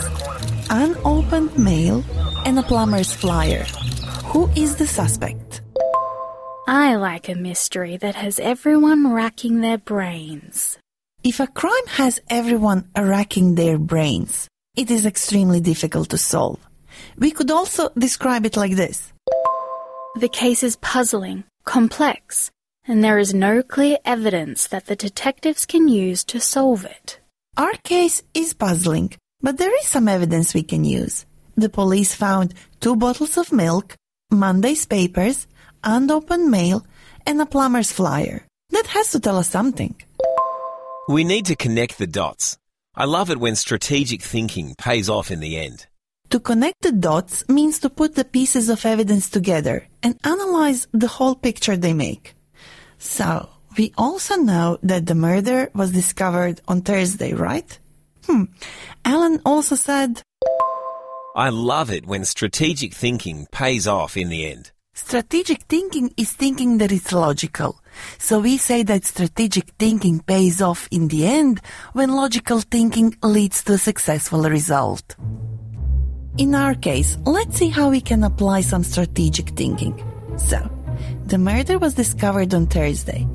[0.70, 2.04] unopened mail,
[2.46, 3.64] and a plumber's flyer.
[4.26, 5.62] Who is the suspect?
[6.68, 10.78] I like a mystery that has everyone racking their brains.
[11.24, 14.46] If a crime has everyone racking their brains,
[14.76, 16.60] it is extremely difficult to solve.
[17.18, 19.12] We could also describe it like this.
[20.20, 22.52] The case is puzzling, complex,
[22.86, 27.18] and there is no clear evidence that the detectives can use to solve it.
[27.56, 31.26] Our case is puzzling, but there is some evidence we can use.
[31.56, 33.94] The police found two bottles of milk,
[34.30, 35.46] Monday's papers,
[35.84, 36.86] unopened mail,
[37.26, 38.46] and a plumber's flyer.
[38.70, 39.94] That has to tell us something.
[41.08, 42.58] We need to connect the dots.
[42.94, 45.86] I love it when strategic thinking pays off in the end.
[46.30, 51.08] To connect the dots means to put the pieces of evidence together and analyze the
[51.08, 52.34] whole picture they make.
[53.04, 57.78] So, we also know that the murder was discovered on Thursday, right?
[58.26, 58.44] Hmm.
[59.04, 60.22] Alan also said,
[61.34, 64.70] I love it when strategic thinking pays off in the end.
[64.94, 67.80] Strategic thinking is thinking that it's logical.
[68.18, 71.60] So we say that strategic thinking pays off in the end
[71.94, 75.16] when logical thinking leads to a successful result.
[76.38, 80.00] In our case, let's see how we can apply some strategic thinking.
[80.36, 80.70] So,
[81.32, 83.26] the murder was discovered on Thursday.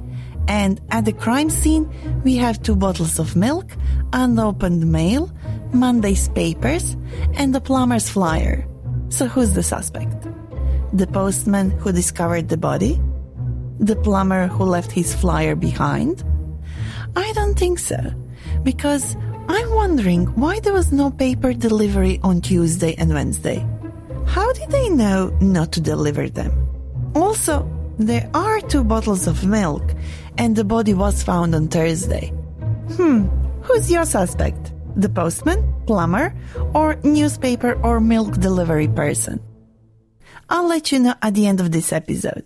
[0.48, 1.89] And at the crime scene,
[2.24, 3.72] we have two bottles of milk,
[4.14, 5.32] unopened mail,
[5.74, 6.95] Monday's papers,
[7.34, 8.68] and the plumber's flyer.
[9.10, 10.28] So who's the suspect?
[10.93, 13.02] The postman who discovered the body?
[13.80, 16.24] The plumber who left his flyer behind?
[17.16, 17.98] I don't think so,
[18.62, 19.16] because
[19.50, 23.66] I'm wondering why there was no paper delivery on Tuesday and Wednesday.
[24.28, 26.54] How did they know not to deliver them?
[27.16, 27.68] Also,
[27.98, 29.84] there are two bottles of milk,
[30.38, 32.30] and the body was found on Thursday.
[32.95, 33.26] Hmm,
[33.64, 34.72] who's your suspect?
[34.95, 36.34] The postman, plumber,
[36.74, 39.39] or newspaper or milk delivery person?
[40.50, 42.45] I'll let you know at the end of this episode.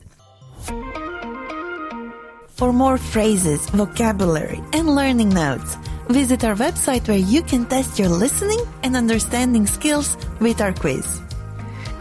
[2.50, 5.76] For more phrases, vocabulary, and learning notes,
[6.10, 11.22] visit our website where you can test your listening and understanding skills with our quiz.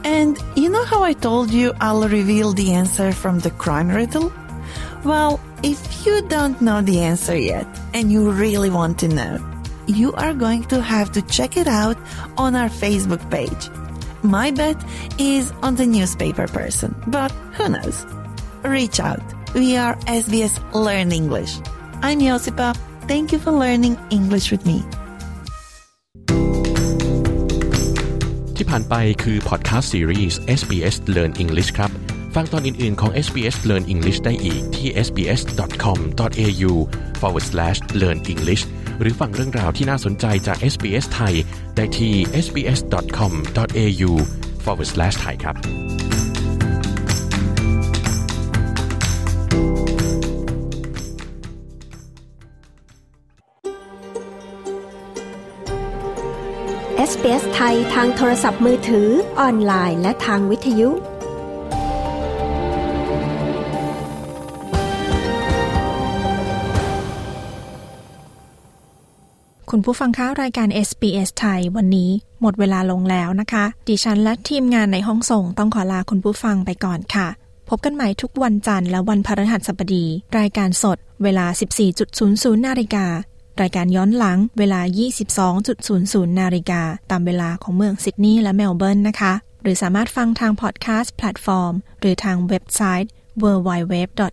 [0.04, 4.32] And you know how I told you I'll reveal the answer from the crime riddle?
[5.04, 9.38] Well, if you don't know the answer yet and you really want to know,
[9.86, 11.96] you are going to have to check it out
[12.36, 13.68] on our Facebook page.
[14.22, 14.76] My bet
[15.18, 18.04] is on the newspaper person, but who knows?
[18.62, 19.22] Reach out.
[19.54, 21.58] We are SBS Learn English.
[22.02, 22.76] I'm Josipa.
[23.08, 24.84] Thank you for learning English with me.
[28.60, 31.90] ที่ผ่านไปคือพอดแคสต์ซีรีส์ SBS Learn English ครับ
[32.34, 36.72] ฟังตอนอื่น ๆ ของ SBS Learn English ได้อีกที่ sbs.com.au
[37.20, 38.62] forward slash learn english
[39.00, 41.34] หรือฟังเรื่องราวที่น่าสนใจจาก SBS ไทย
[41.76, 44.10] ได้ที่ sbs.com.au
[44.64, 45.56] forward slash ไทยครับ
[57.22, 59.08] SBS ไทยทางโทรศัพท์มือถือ
[59.40, 60.90] ออนไลน์ และทางวิทยุ
[69.70, 72.10] คุณผู้ฟังคะรายการ SBS ไทยวันนี้
[72.40, 77.28] หมดเวลาลงแล้วนะคะ ดิฉันและทีมงานในห้องส่งต้องขอลาคุณผู้ฟังไปก่อนค่ะ
[77.68, 80.04] พบกันใหม่ทุกวันจันทร์และวันพฤหัสบดี
[80.38, 81.46] รายการสด เวลา
[82.06, 83.06] 14.00นาฬิกา
[83.60, 84.80] รายการย้อนหลังเวลา
[85.60, 89.32] 22.00 นาฬิกาตามเวลาของเมืองซิดนีย์และเมลเบิร์นนะคะ
[89.62, 93.10] หรือสามารถฟังทางพอดแคสต์แพลตฟอร์ม หรือทางเว็บไซต์
[93.42, 94.30] www.sbs.com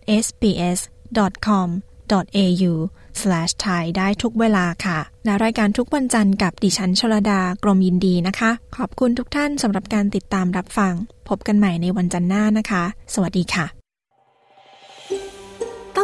[2.36, 2.72] au
[3.64, 10.94] thai ได้ทุกเวลาค่ะ และรายการทุกวันจันทร์กับดิฉันชลดากรมยินดีนะคะ ขอบคุณทุกท่านสำหรับการติดตามรับฟัง
[11.28, 13.77] พบกันใหม่ในวันจันทร์หน้านะคะ สวัสดีค่ะ